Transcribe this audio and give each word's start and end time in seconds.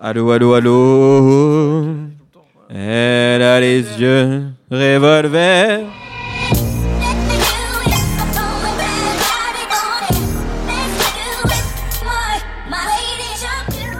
Allô, 0.00 0.30
allô, 0.30 0.54
allô. 0.54 1.86
Elle 2.70 3.42
a 3.42 3.58
les 3.58 3.82
yeux 3.98 4.44
revolver. 4.70 5.80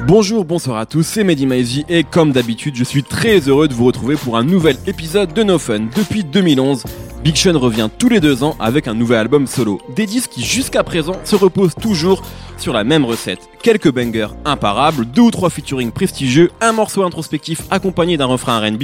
Bonjour, 0.06 0.44
bonsoir 0.44 0.78
à 0.78 0.86
tous, 0.86 1.02
c'est 1.02 1.24
Mehdi 1.24 1.46
Maizy 1.46 1.84
et 1.88 2.04
comme 2.04 2.30
d'habitude, 2.30 2.76
je 2.76 2.84
suis 2.84 3.02
très 3.02 3.40
heureux 3.40 3.66
de 3.66 3.74
vous 3.74 3.84
retrouver 3.84 4.14
pour 4.14 4.38
un 4.38 4.44
nouvel 4.44 4.76
épisode 4.86 5.34
de 5.34 5.42
No 5.42 5.58
Fun. 5.58 5.88
Depuis 5.94 6.22
2011, 6.22 6.84
Big 7.22 7.36
Sean 7.36 7.58
revient 7.58 7.90
tous 7.98 8.08
les 8.08 8.20
deux 8.20 8.44
ans 8.44 8.56
avec 8.60 8.86
un 8.86 8.94
nouvel 8.94 9.18
album 9.18 9.48
solo. 9.48 9.80
Des 9.94 10.06
disques 10.06 10.30
qui 10.30 10.44
jusqu'à 10.44 10.84
présent 10.84 11.16
se 11.24 11.34
reposent 11.34 11.74
toujours 11.74 12.22
sur 12.58 12.72
la 12.72 12.84
même 12.84 13.04
recette. 13.04 13.40
Quelques 13.60 13.92
bangers 13.92 14.28
imparables, 14.44 15.04
deux 15.04 15.22
ou 15.22 15.30
trois 15.32 15.50
featuring 15.50 15.90
prestigieux, 15.90 16.50
un 16.60 16.72
morceau 16.72 17.02
introspectif 17.02 17.62
accompagné 17.70 18.16
d'un 18.16 18.26
refrain 18.26 18.60
RB 18.60 18.82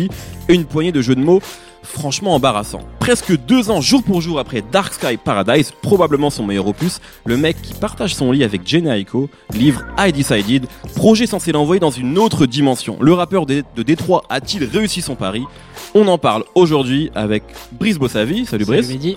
et 0.49 0.55
une 0.55 0.65
poignée 0.65 0.91
de 0.91 1.01
jeux 1.01 1.15
de 1.15 1.21
mots 1.21 1.41
franchement 1.85 2.35
embarrassant. 2.35 2.81
Presque 2.99 3.37
deux 3.47 3.71
ans 3.71 3.81
jour 3.81 4.03
pour 4.03 4.21
jour 4.21 4.39
après 4.39 4.63
Dark 4.73 4.95
Sky 4.95 5.17
Paradise, 5.17 5.73
probablement 5.83 6.31
son 6.31 6.45
meilleur 6.45 6.67
opus, 6.67 7.01
le 7.25 7.37
mec 7.37 7.61
qui 7.63 7.75
partage 7.75 8.15
son 8.15 8.33
lit 8.33 8.43
avec 8.43 8.67
Jenny 8.67 8.89
Aiko 8.89 9.29
livre 9.53 9.85
I 9.99 10.13
Decided, 10.13 10.67
projet 10.97 11.27
censé 11.27 11.53
l'envoyer 11.53 11.81
dans 11.81 11.91
une 11.91 12.19
autre 12.19 12.47
dimension. 12.47 12.97
Le 13.01 13.13
rappeur 13.13 13.47
de, 13.47 13.63
Détroit 13.77 14.25
a-t-il 14.29 14.65
réussi 14.65 15.03
son 15.03 15.15
pari? 15.15 15.45
On 15.95 16.09
en 16.09 16.19
parle 16.19 16.45
aujourd'hui 16.55 17.11
avec 17.15 17.45
Brice 17.73 17.99
Bossavi, 17.99 18.47
salut 18.47 18.65
Brice. 18.65 18.87
Salut 18.87 19.17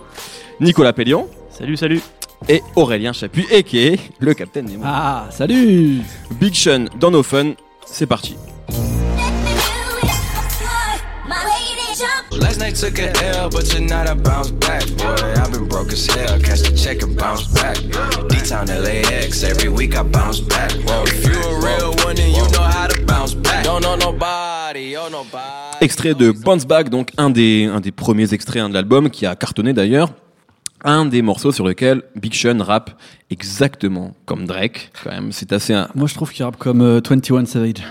Nicolas 0.60 0.94
Pellion. 0.94 1.28
Salut, 1.50 1.78
salut. 1.78 2.02
Et 2.50 2.62
Aurélien 2.76 3.14
Chapuis, 3.14 3.48
est 3.50 4.00
le 4.20 4.34
Capitaine 4.34 4.66
Nemo. 4.66 4.84
Ah, 4.86 5.28
salut 5.32 6.02
Big 6.40 6.54
Sean 6.54 6.86
dans 7.00 7.10
nos 7.10 7.24
fun, 7.24 7.54
c'est 7.86 8.06
parti. 8.06 8.36
Last 12.40 12.60
night 12.60 12.76
took 12.76 13.00
a 13.00 13.10
L, 13.36 13.50
but 13.50 13.66
tonight 13.66 14.08
I 14.08 14.14
bounce 14.14 14.52
back. 14.52 14.86
Boy, 14.98 15.34
I've 15.42 15.52
been 15.52 15.68
broke 15.68 15.92
as 15.92 16.06
hell. 16.08 16.40
Catch 16.40 16.62
the 16.62 16.76
check 16.76 17.02
and 17.02 17.16
bounce 17.18 17.48
back. 17.48 17.78
D-Town 18.30 18.68
LAX, 18.68 19.44
every 19.44 19.70
week 19.70 19.96
I 19.96 20.04
bounce 20.04 20.40
back. 20.40 20.72
Whoa, 20.86 21.04
if 21.08 21.26
you 21.26 21.34
a 21.34 21.60
real 21.60 21.94
one, 22.06 22.16
then 22.16 22.30
you 22.30 22.48
know 22.52 22.62
how 22.62 22.88
to 22.88 23.06
bounce 23.06 23.34
back. 23.34 23.64
Don't 23.64 23.82
know 23.82 23.96
nobody, 23.96 24.96
oh 24.96 25.10
nobody. 25.10 25.78
Extrait 25.82 26.14
de 26.14 26.32
Bounce 26.32 26.66
Back, 26.66 26.90
donc 26.90 27.12
un 27.18 27.30
des, 27.30 27.66
un 27.66 27.80
des 27.80 27.92
premiers 27.92 28.34
extraits 28.34 28.64
hein, 28.64 28.70
de 28.70 28.74
l'album 28.74 29.10
qui 29.10 29.26
a 29.26 29.36
cartonné 29.36 29.74
d'ailleurs 29.74 30.10
un 30.84 31.06
des 31.06 31.22
morceaux 31.22 31.52
sur 31.52 31.66
lequel 31.68 32.04
Big 32.16 32.34
Sean 32.34 32.60
rappe 32.62 32.92
exactement 33.30 34.16
comme 34.26 34.46
Drake. 34.46 34.92
Quand 35.04 35.12
même, 35.12 35.32
c'est 35.32 35.52
assez. 35.52 35.74
Moi, 35.96 36.08
je 36.08 36.14
trouve 36.14 36.32
qu'il 36.32 36.46
rappe 36.46 36.58
comme 36.58 36.82
euh, 36.82 37.02
21 37.08 37.46
Savage 37.46 37.84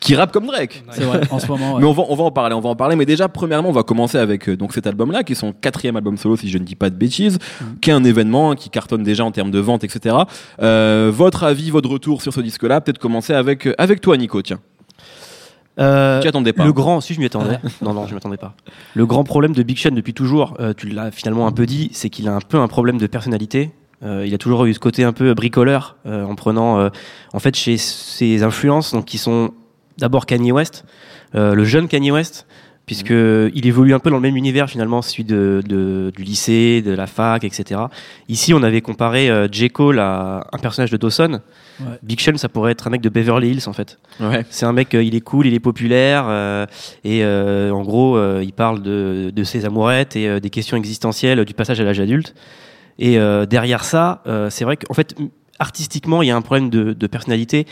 qui 0.00 0.16
rappe 0.16 0.32
comme 0.32 0.46
Drake. 0.46 0.82
C'est 0.90 1.04
vrai, 1.04 1.20
en 1.30 1.38
ce 1.38 1.46
moment. 1.46 1.78
Mais 1.78 1.84
on 1.84 1.92
va, 1.92 2.02
on 2.08 2.14
va 2.14 2.24
en 2.24 2.30
parler, 2.30 2.54
on 2.54 2.60
va 2.60 2.70
en 2.70 2.76
parler. 2.76 2.96
Mais 2.96 3.06
déjà, 3.06 3.28
premièrement, 3.28 3.68
on 3.68 3.72
va 3.72 3.82
commencer 3.82 4.18
avec 4.18 4.48
euh, 4.48 4.56
donc 4.56 4.72
cet 4.72 4.86
album-là, 4.86 5.22
qui 5.22 5.32
est 5.32 5.36
son 5.36 5.52
quatrième 5.52 5.96
album 5.96 6.16
solo, 6.16 6.36
si 6.36 6.48
je 6.48 6.58
ne 6.58 6.64
dis 6.64 6.76
pas 6.76 6.90
de 6.90 6.96
bêtises, 6.96 7.38
mm. 7.38 7.64
qui 7.80 7.90
est 7.90 7.92
un 7.92 8.04
événement 8.04 8.54
qui 8.54 8.70
cartonne 8.70 9.02
déjà 9.02 9.24
en 9.24 9.30
termes 9.30 9.50
de 9.50 9.58
vente, 9.58 9.84
etc. 9.84 10.16
Euh, 10.62 11.12
votre 11.14 11.44
avis, 11.44 11.70
votre 11.70 11.90
retour 11.90 12.22
sur 12.22 12.32
ce 12.32 12.40
disque-là, 12.40 12.80
peut-être 12.80 12.98
commencer 12.98 13.34
avec 13.34 13.66
euh, 13.66 13.74
avec 13.78 14.00
toi, 14.00 14.16
Nico. 14.16 14.40
Tiens. 14.42 14.60
Euh, 15.78 16.20
tu 16.20 16.28
attendais 16.28 16.52
pas. 16.52 16.64
Le 16.64 16.72
grand, 16.72 17.00
si 17.00 17.14
je 17.14 17.20
m'y 17.20 17.26
attendais. 17.26 17.58
non, 17.82 17.94
non, 17.94 18.06
je 18.06 18.14
m'attendais 18.14 18.36
pas. 18.36 18.54
Le 18.94 19.06
grand 19.06 19.24
problème 19.24 19.54
de 19.54 19.62
Big 19.62 19.78
Sean 19.78 19.92
depuis 19.92 20.14
toujours, 20.14 20.54
euh, 20.60 20.74
tu 20.76 20.88
l'as 20.88 21.10
finalement 21.10 21.46
un 21.46 21.52
peu 21.52 21.66
dit, 21.66 21.90
c'est 21.92 22.10
qu'il 22.10 22.28
a 22.28 22.34
un 22.34 22.40
peu 22.40 22.58
un 22.58 22.68
problème 22.68 22.98
de 22.98 23.06
personnalité. 23.06 23.70
Euh, 24.02 24.24
il 24.26 24.34
a 24.34 24.38
toujours 24.38 24.64
eu 24.64 24.74
ce 24.74 24.78
côté 24.78 25.04
un 25.04 25.12
peu 25.12 25.32
bricoleur 25.34 25.96
en 26.06 26.34
prenant, 26.34 26.90
en 27.32 27.38
fait, 27.38 27.54
chez 27.54 27.76
ses 27.76 28.42
influences, 28.42 28.92
donc 28.92 29.04
qui 29.04 29.18
sont 29.18 29.52
d'abord 30.00 30.26
Kanye 30.26 30.50
West, 30.50 30.84
euh, 31.34 31.54
le 31.54 31.64
jeune 31.64 31.86
Kanye 31.86 32.10
West, 32.10 32.46
puisque 32.86 33.12
mm. 33.12 33.50
il 33.54 33.66
évolue 33.66 33.94
un 33.94 34.00
peu 34.00 34.10
dans 34.10 34.16
le 34.16 34.22
même 34.22 34.36
univers 34.36 34.68
finalement, 34.68 35.02
celui 35.02 35.24
de, 35.24 35.62
du 35.64 36.22
lycée, 36.24 36.82
de 36.82 36.92
la 36.92 37.06
fac, 37.06 37.44
etc. 37.44 37.82
Ici, 38.28 38.52
on 38.52 38.62
avait 38.64 38.80
comparé 38.80 39.30
euh, 39.30 39.46
J. 39.50 39.70
Cole 39.70 40.00
à 40.00 40.46
un 40.52 40.58
personnage 40.58 40.90
de 40.90 40.96
Dawson. 40.96 41.40
Big 42.02 42.20
Sean, 42.20 42.36
ça 42.36 42.50
pourrait 42.50 42.72
être 42.72 42.88
un 42.88 42.90
mec 42.90 43.00
de 43.00 43.08
Beverly 43.08 43.52
Hills 43.52 43.62
en 43.66 43.72
fait. 43.72 43.98
C'est 44.50 44.66
un 44.66 44.72
mec, 44.72 44.94
euh, 44.94 45.02
il 45.02 45.14
est 45.14 45.22
cool, 45.22 45.46
il 45.46 45.54
est 45.54 45.60
populaire, 45.60 46.26
et 47.04 47.24
en 47.24 47.82
gros, 47.82 48.18
il 48.40 48.52
parle 48.52 48.82
de, 48.82 49.30
de, 49.34 49.44
ses 49.44 49.64
amourettes 49.64 50.16
et 50.16 50.40
des 50.40 50.50
questions 50.50 50.76
existentielles 50.76 51.44
du 51.44 51.54
passage 51.54 51.80
à 51.80 51.84
l'âge 51.84 52.00
adulte. 52.00 52.34
Et 52.98 53.18
derrière 53.48 53.84
ça, 53.84 54.22
c'est 54.50 54.64
vrai 54.64 54.76
qu'en 54.76 54.92
fait, 54.92 55.16
artistiquement, 55.58 56.20
il 56.20 56.28
y 56.28 56.30
a 56.30 56.36
un 56.36 56.42
problème 56.42 56.68
de, 56.68 56.92
de 56.92 57.06
personnalité. 57.06 57.66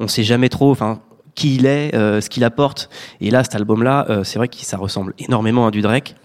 On 0.00 0.08
sait 0.08 0.24
jamais 0.24 0.48
trop. 0.48 0.72
Enfin, 0.72 1.00
qui 1.34 1.56
il 1.56 1.66
est, 1.66 1.94
euh, 1.94 2.20
ce 2.20 2.28
qu'il 2.28 2.44
apporte. 2.44 2.88
Et 3.20 3.30
là, 3.30 3.42
cet 3.44 3.54
album-là, 3.54 4.06
euh, 4.10 4.24
c'est 4.24 4.38
vrai 4.38 4.48
que 4.48 4.56
ça 4.56 4.76
ressemble 4.76 5.14
énormément 5.18 5.66
à 5.66 5.70
du 5.70 5.80
Drake. 5.80 6.16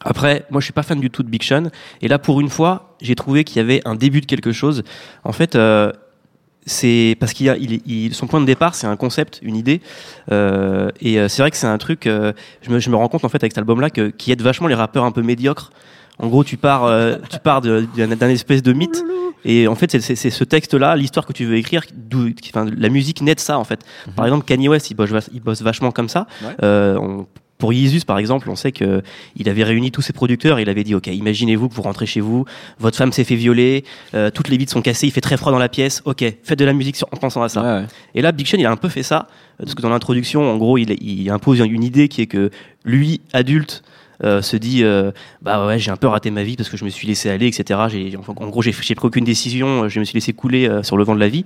Après, 0.00 0.46
moi, 0.50 0.60
je 0.60 0.64
suis 0.64 0.72
pas 0.72 0.82
fan 0.82 1.00
du 1.00 1.10
tout 1.10 1.22
de 1.22 1.28
Big 1.28 1.42
Sean. 1.42 1.70
Et 2.02 2.08
là, 2.08 2.18
pour 2.18 2.40
une 2.40 2.48
fois, 2.48 2.96
j'ai 3.00 3.14
trouvé 3.14 3.44
qu'il 3.44 3.56
y 3.56 3.60
avait 3.60 3.80
un 3.84 3.94
début 3.94 4.20
de 4.20 4.26
quelque 4.26 4.52
chose. 4.52 4.84
En 5.24 5.32
fait, 5.32 5.56
euh, 5.56 5.92
c'est 6.66 7.16
parce 7.18 7.32
qu'il 7.32 7.48
a, 7.48 7.56
son 8.12 8.26
point 8.26 8.40
de 8.40 8.46
départ, 8.46 8.74
c'est 8.74 8.86
un 8.86 8.96
concept, 8.96 9.40
une 9.42 9.56
idée. 9.56 9.80
et 10.30 11.28
c'est 11.28 11.38
vrai 11.38 11.50
que 11.50 11.56
c'est 11.56 11.66
un 11.66 11.78
truc. 11.78 12.02
je, 12.04 12.70
me, 12.70 12.78
je 12.78 12.90
me 12.90 12.96
rends 12.96 13.08
compte 13.08 13.24
en 13.24 13.30
fait 13.30 13.42
avec 13.42 13.52
cet 13.52 13.58
album-là 13.58 13.88
que 13.88 14.10
qui 14.10 14.32
aide 14.32 14.42
vachement 14.42 14.68
les 14.68 14.74
rappeurs 14.74 15.04
un 15.04 15.10
peu 15.10 15.22
médiocres. 15.22 15.70
En 16.18 16.28
gros, 16.28 16.44
tu 16.44 16.56
pars, 16.56 16.90
tu 17.30 17.38
pars 17.38 17.60
d'un 17.60 18.28
espèce 18.28 18.62
de 18.62 18.72
mythe 18.72 19.04
et 19.44 19.68
en 19.68 19.74
fait, 19.74 19.98
c'est 20.00 20.30
ce 20.30 20.44
texte-là, 20.44 20.96
l'histoire 20.96 21.26
que 21.26 21.32
tu 21.32 21.44
veux 21.44 21.56
écrire, 21.56 21.82
enfin, 22.50 22.66
la 22.76 22.88
musique 22.88 23.22
naît 23.22 23.34
de 23.34 23.40
ça, 23.40 23.58
en 23.58 23.64
fait. 23.64 23.80
Mhm. 24.06 24.12
Par 24.14 24.24
exemple, 24.26 24.44
Kanye 24.44 24.68
West, 24.68 24.90
il 24.90 24.94
bosse, 24.94 25.30
il 25.32 25.40
bosse 25.40 25.62
vachement 25.62 25.90
comme 25.90 26.08
ça. 26.08 26.26
Euh, 26.62 27.22
pour 27.56 27.72
Yeezus, 27.72 28.04
par 28.04 28.18
exemple, 28.18 28.48
on 28.50 28.54
sait 28.54 28.70
que 28.70 29.02
il 29.34 29.48
avait 29.48 29.64
réuni 29.64 29.90
tous 29.90 30.02
ses 30.02 30.12
producteurs. 30.12 30.60
Il 30.60 30.68
avait 30.68 30.84
dit, 30.84 30.94
ok, 30.94 31.08
imaginez-vous 31.08 31.68
que 31.68 31.74
vous 31.74 31.82
rentrez 31.82 32.06
chez 32.06 32.20
vous, 32.20 32.44
votre 32.78 32.96
femme 32.96 33.10
s'est 33.10 33.24
fait 33.24 33.34
violer, 33.34 33.84
euh, 34.14 34.30
toutes 34.30 34.48
les 34.48 34.56
vitres 34.56 34.72
sont 34.72 34.82
cassées, 34.82 35.08
il 35.08 35.10
fait 35.10 35.20
très 35.20 35.36
froid 35.36 35.50
dans 35.50 35.58
la 35.58 35.68
pièce. 35.68 36.02
Ok, 36.04 36.24
faites 36.42 36.58
de 36.58 36.64
la 36.64 36.72
musique 36.72 36.96
en 37.10 37.16
pensant 37.16 37.42
à 37.42 37.48
ça. 37.48 37.84
Et 38.14 38.22
là, 38.22 38.32
Big 38.32 38.46
Sean, 38.46 38.58
il 38.58 38.66
a 38.66 38.70
un 38.70 38.76
peu 38.76 38.88
fait 38.88 39.02
ça, 39.02 39.26
parce 39.58 39.74
que 39.74 39.82
dans 39.82 39.90
l'introduction, 39.90 40.48
en 40.48 40.56
gros, 40.56 40.78
il, 40.78 40.90
il 41.02 41.30
impose 41.30 41.58
une 41.60 41.82
idée 41.82 42.08
qui 42.08 42.22
est 42.22 42.26
que 42.26 42.50
lui, 42.84 43.20
adulte, 43.32 43.82
euh, 44.24 44.42
se 44.42 44.56
dit 44.56 44.82
euh, 44.82 45.12
bah 45.42 45.66
ouais 45.66 45.78
j'ai 45.78 45.90
un 45.90 45.96
peu 45.96 46.08
raté 46.08 46.30
ma 46.30 46.42
vie 46.42 46.56
parce 46.56 46.68
que 46.68 46.76
je 46.76 46.84
me 46.84 46.90
suis 46.90 47.06
laissé 47.06 47.30
aller 47.30 47.46
etc 47.46 47.80
j'ai 47.88 48.16
en 48.16 48.48
gros 48.48 48.62
j'ai 48.62 48.72
pris 48.72 48.94
aucune 49.02 49.24
décision 49.24 49.88
je 49.88 50.00
me 50.00 50.04
suis 50.04 50.14
laissé 50.14 50.32
couler 50.32 50.68
euh, 50.68 50.82
sur 50.82 50.96
le 50.96 51.04
vent 51.04 51.14
de 51.14 51.20
la 51.20 51.28
vie 51.28 51.44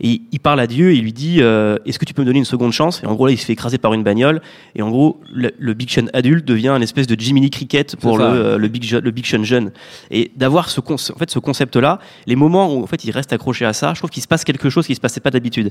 et 0.00 0.22
il 0.32 0.40
parle 0.40 0.60
à 0.60 0.66
Dieu, 0.66 0.94
il 0.94 1.02
lui 1.02 1.12
dit 1.12 1.38
euh, 1.40 1.76
Est-ce 1.84 1.98
que 1.98 2.06
tu 2.06 2.14
peux 2.14 2.22
me 2.22 2.26
donner 2.26 2.38
une 2.38 2.46
seconde 2.46 2.72
chance? 2.72 3.02
Et 3.02 3.06
en 3.06 3.14
gros, 3.14 3.26
là, 3.26 3.32
il 3.32 3.38
se 3.38 3.44
fait 3.44 3.52
écraser 3.52 3.76
par 3.76 3.92
une 3.92 4.02
bagnole. 4.02 4.40
Et 4.74 4.82
en 4.82 4.88
gros, 4.88 5.20
le, 5.32 5.74
Big 5.74 5.90
Sean 5.90 6.06
adulte 6.14 6.46
devient 6.46 6.68
un 6.68 6.80
espèce 6.80 7.06
de 7.06 7.18
Jiminy 7.20 7.50
Cricket 7.50 7.96
pour 7.96 8.16
le, 8.16 8.24
euh, 8.24 8.58
le, 8.58 8.68
Big, 8.68 8.90
le 8.90 9.10
Big 9.10 9.26
Sean 9.26 9.44
jeune. 9.44 9.72
Et 10.10 10.30
d'avoir 10.36 10.70
ce, 10.70 10.80
en 10.80 11.18
fait, 11.18 11.30
ce 11.30 11.38
concept-là, 11.38 11.98
les 12.26 12.36
moments 12.36 12.74
où 12.74 12.82
en 12.82 12.86
fait, 12.86 13.04
il 13.04 13.10
reste 13.10 13.32
accroché 13.32 13.66
à 13.66 13.74
ça, 13.74 13.92
je 13.92 14.00
trouve 14.00 14.10
qu'il 14.10 14.22
se 14.22 14.28
passe 14.28 14.44
quelque 14.44 14.70
chose 14.70 14.86
qui 14.86 14.94
se 14.94 15.00
passait 15.00 15.20
pas 15.20 15.30
d'habitude. 15.30 15.70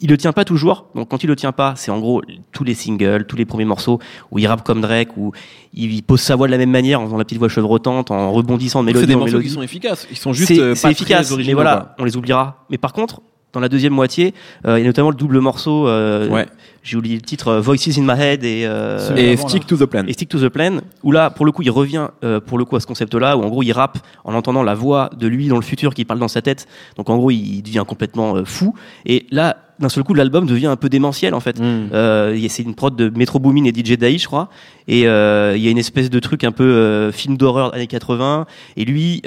Il 0.00 0.10
le 0.10 0.16
tient 0.18 0.32
pas 0.32 0.44
toujours. 0.44 0.86
Donc, 0.94 1.08
quand 1.08 1.24
il 1.24 1.28
le 1.28 1.36
tient 1.36 1.52
pas, 1.52 1.74
c'est 1.76 1.90
en 1.90 2.00
gros 2.00 2.22
tous 2.52 2.64
les 2.64 2.74
singles, 2.74 3.24
tous 3.24 3.36
les 3.36 3.46
premiers 3.46 3.64
morceaux 3.64 3.98
où 4.30 4.38
il 4.38 4.46
rappe 4.46 4.62
comme 4.62 4.82
Drake, 4.82 5.16
où 5.16 5.32
il 5.72 6.02
pose 6.02 6.20
sa 6.20 6.36
voix 6.36 6.48
de 6.48 6.52
la 6.52 6.58
même 6.58 6.70
manière 6.70 7.00
en 7.00 7.06
faisant 7.06 7.16
la 7.16 7.24
petite 7.24 7.38
voix 7.38 7.48
chevrotante, 7.48 8.10
en 8.10 8.30
rebondissant 8.30 8.80
de 8.82 8.86
mélodie 8.86 9.04
C'est 9.04 9.06
des 9.06 9.16
morceaux 9.16 9.40
qui 9.40 9.48
sont 9.48 9.62
efficaces. 9.62 10.06
Ils 10.10 10.18
sont 10.18 10.34
juste 10.34 10.50
euh, 10.52 10.74
pas 10.80 10.90
efficace, 10.90 11.34
mais 11.34 11.54
voilà, 11.54 11.94
on 11.98 12.04
les 12.04 12.16
oubliera. 12.18 12.66
Mais 12.68 12.76
par 12.76 12.92
contre, 12.92 13.22
dans 13.52 13.60
la 13.60 13.68
deuxième 13.68 13.92
moitié, 13.92 14.34
euh, 14.66 14.78
il 14.78 14.82
y 14.82 14.84
a 14.84 14.86
notamment 14.86 15.10
le 15.10 15.16
double 15.16 15.40
morceau. 15.40 15.88
Euh, 15.88 16.28
ouais. 16.28 16.46
J'ai 16.82 16.96
oublié 16.96 17.16
le 17.16 17.20
titre, 17.20 17.48
euh, 17.48 17.60
Voices 17.60 17.98
in 17.98 18.02
My 18.02 18.18
Head 18.18 18.42
et, 18.42 18.62
euh, 18.64 19.14
et 19.16 19.36
Stick 19.36 19.66
to 19.66 19.76
the 19.76 19.84
Plan. 19.84 20.04
Et 20.06 20.12
Stick 20.14 20.28
to 20.28 20.38
the 20.38 20.48
Plan, 20.48 20.78
où 21.02 21.12
là, 21.12 21.30
pour 21.30 21.44
le 21.44 21.52
coup, 21.52 21.62
il 21.62 21.70
revient 21.70 22.08
pour 22.46 22.58
le 22.58 22.64
coup 22.64 22.76
à 22.76 22.80
ce 22.80 22.86
concept-là, 22.86 23.36
où 23.36 23.42
en 23.42 23.48
gros, 23.48 23.62
il 23.62 23.72
rappe 23.72 23.98
en 24.24 24.34
entendant 24.34 24.62
la 24.62 24.74
voix 24.74 25.10
de 25.16 25.26
lui 25.26 25.48
dans 25.48 25.56
le 25.56 25.62
futur 25.62 25.94
qui 25.94 26.04
parle 26.04 26.20
dans 26.20 26.28
sa 26.28 26.42
tête. 26.42 26.66
Donc 26.96 27.10
en 27.10 27.16
gros, 27.16 27.30
il 27.30 27.62
devient 27.62 27.84
complètement 27.86 28.44
fou. 28.44 28.74
Et 29.04 29.26
là, 29.30 29.56
d'un 29.78 29.88
seul 29.88 30.04
coup, 30.04 30.14
l'album 30.14 30.46
devient 30.46 30.66
un 30.66 30.76
peu 30.76 30.88
démentiel 30.88 31.34
en 31.34 31.40
fait. 31.40 31.58
Mm. 31.58 32.48
c'est 32.48 32.62
une 32.62 32.74
prod 32.74 32.94
de 32.94 33.10
Metro 33.16 33.38
Boomin 33.38 33.64
et 33.64 33.72
DJ 33.72 33.98
Dai, 33.98 34.16
je 34.16 34.26
crois. 34.26 34.48
Et 34.88 35.00
il 35.00 35.62
y 35.62 35.68
a 35.68 35.70
une 35.70 35.78
espèce 35.78 36.08
de 36.08 36.18
truc 36.18 36.44
un 36.44 36.52
peu 36.52 37.10
film 37.12 37.36
d'horreur 37.36 37.74
années 37.74 37.86
80. 37.86 38.46
Et 38.76 38.84
lui, 38.84 39.22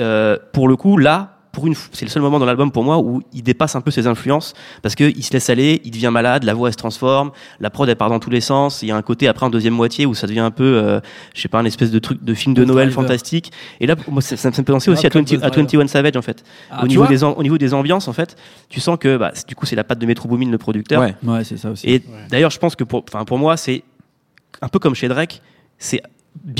pour 0.53 0.67
le 0.67 0.75
coup, 0.75 0.97
là, 0.97 1.32
pour 1.53 1.67
une, 1.67 1.75
c'est 1.75 2.03
le 2.03 2.09
seul 2.09 2.23
moment 2.23 2.39
dans 2.39 2.47
l'album 2.47 2.71
pour 2.71 2.83
moi 2.83 2.97
où 2.97 3.21
il 3.31 3.43
dépasse 3.43 3.75
un 3.75 3.81
peu 3.81 3.91
ses 3.91 4.07
influences 4.07 4.55
parce 4.81 4.95
que 4.95 5.03
il 5.03 5.23
se 5.23 5.31
laisse 5.31 5.51
aller, 5.51 5.81
il 5.85 5.91
devient 5.91 6.09
malade, 6.11 6.43
la 6.43 6.55
voix 6.55 6.67
elle 6.67 6.73
se 6.73 6.79
transforme, 6.79 7.31
la 7.59 7.69
prod 7.69 7.87
elle 7.87 7.95
part 7.95 8.09
dans 8.09 8.19
tous 8.19 8.31
les 8.31 8.41
sens. 8.41 8.81
Il 8.81 8.87
y 8.87 8.91
a 8.91 8.95
un 8.95 9.01
côté 9.03 9.27
après 9.27 9.45
en 9.45 9.51
deuxième 9.51 9.75
moitié 9.75 10.07
où 10.07 10.15
ça 10.15 10.25
devient 10.25 10.39
un 10.39 10.49
peu, 10.49 10.63
euh, 10.63 10.99
je 11.35 11.41
sais 11.41 11.47
pas, 11.47 11.59
un 11.59 11.65
espèce 11.65 11.91
de 11.91 11.99
truc 11.99 12.23
de 12.23 12.33
film 12.33 12.55
de 12.55 12.65
Noël 12.65 12.89
fantastique. 12.91 13.51
Et 13.79 13.85
là, 13.85 13.95
moi, 14.07 14.23
ça, 14.23 14.49
me 14.49 14.53
fait 14.53 14.63
penser 14.63 14.89
aussi 14.89 15.05
à, 15.05 15.09
20, 15.09 15.43
à 15.43 15.49
21 15.51 15.87
Savage 15.87 16.17
en 16.17 16.23
fait. 16.23 16.43
Ah, 16.71 16.83
au 16.83 16.87
niveau 16.87 17.05
des 17.05 17.23
au 17.23 17.43
niveau 17.43 17.59
des 17.59 17.75
ambiances 17.75 18.07
en 18.07 18.13
fait, 18.13 18.35
tu 18.69 18.79
sens 18.79 18.97
que 18.99 19.17
bah, 19.17 19.31
du 19.47 19.53
coup 19.53 19.67
c'est 19.67 19.75
la 19.75 19.83
patte 19.83 19.99
de 19.99 20.07
Metro 20.07 20.27
Boomin 20.27 20.49
le 20.49 20.57
producteur. 20.57 21.01
Ouais, 21.01 21.13
ouais 21.23 21.43
c'est 21.43 21.57
ça 21.57 21.69
aussi. 21.69 21.87
Et 21.87 22.01
d'ailleurs, 22.29 22.49
je 22.51 22.57
pense 22.57 22.75
que 22.75 22.83
pour, 22.83 23.05
pour 23.05 23.37
moi 23.37 23.57
c'est 23.57 23.83
un 24.63 24.69
peu 24.69 24.79
comme 24.79 24.95
chez 24.95 25.07
Drake, 25.07 25.39
c'est 25.77 26.01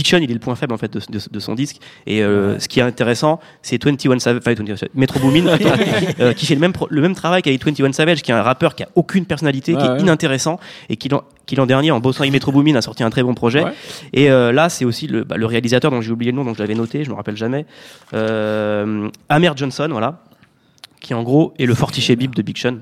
Sean, 0.06 0.18
il 0.18 0.30
est 0.30 0.34
le 0.34 0.40
point 0.40 0.56
faible 0.56 0.74
en 0.74 0.78
fait 0.78 0.92
de, 0.92 1.00
de, 1.32 1.40
son 1.40 1.56
disque. 1.56 1.78
Et 2.06 2.24
euh, 2.24 2.60
ce 2.60 2.68
qui 2.68 2.80
est 2.80 2.84
intéressant, 2.84 3.40
c'est 3.62 3.84
21 3.84 4.20
Savage, 4.20 4.42
enfin, 4.46 4.88
Metro 4.94 5.20
Boomin, 5.20 5.46
euh, 6.20 6.34
qui 6.34 6.46
fait 6.46 6.56
le 6.56 6.62
même 6.62 6.74
le 6.90 7.02
même 7.02 7.16
travail 7.16 7.42
qu'avec 7.42 7.64
21 7.64 7.92
Savage, 7.94 8.22
qui 8.22 8.32
est 8.32 8.34
un 8.34 8.44
rappeur 8.44 8.76
qui 8.76 8.84
a 8.84 8.90
aucune 8.96 9.26
personnalité, 9.26 9.76
qui 9.76 9.84
est 9.86 10.00
inintéressant 10.00 10.60
et 10.90 10.96
qui 10.96 11.10
qui 11.46 11.56
l'an 11.56 11.66
dernier 11.66 11.92
en 11.92 12.00
bossant 12.00 12.22
avec 12.22 12.32
Metro 12.32 12.52
Boomin 12.52 12.76
a 12.76 12.82
sorti 12.82 13.04
un 13.04 13.10
très 13.10 13.24
bon 13.24 13.34
projet. 13.34 13.64
Et 14.14 14.32
euh, 14.32 14.52
là, 14.52 14.70
c'est 14.70 14.86
aussi 14.86 15.08
le, 15.08 15.24
bah, 15.24 15.36
le 15.36 15.46
réalisateur 15.46 15.92
dont 15.92 16.02
j'ai 16.02 16.12
oublié 16.12 16.32
le 16.32 16.38
nom, 16.38 16.46
donc 16.46 16.56
je 16.56 16.62
l'avais 16.62 16.76
noté, 16.76 17.04
je 17.04 17.10
me 17.10 17.16
rappelle 17.16 17.36
jamais. 17.36 17.66
Amer 18.14 19.58
Johnson, 19.58 19.88
voilà, 19.92 20.24
qui 21.04 21.14
en 21.14 21.22
gros 21.22 21.54
est 21.60 21.68
le 21.68 21.76
fortiche 21.76 22.10
bip 22.14 22.34
de 22.34 22.42
Big 22.42 22.58
Sean 22.58 22.78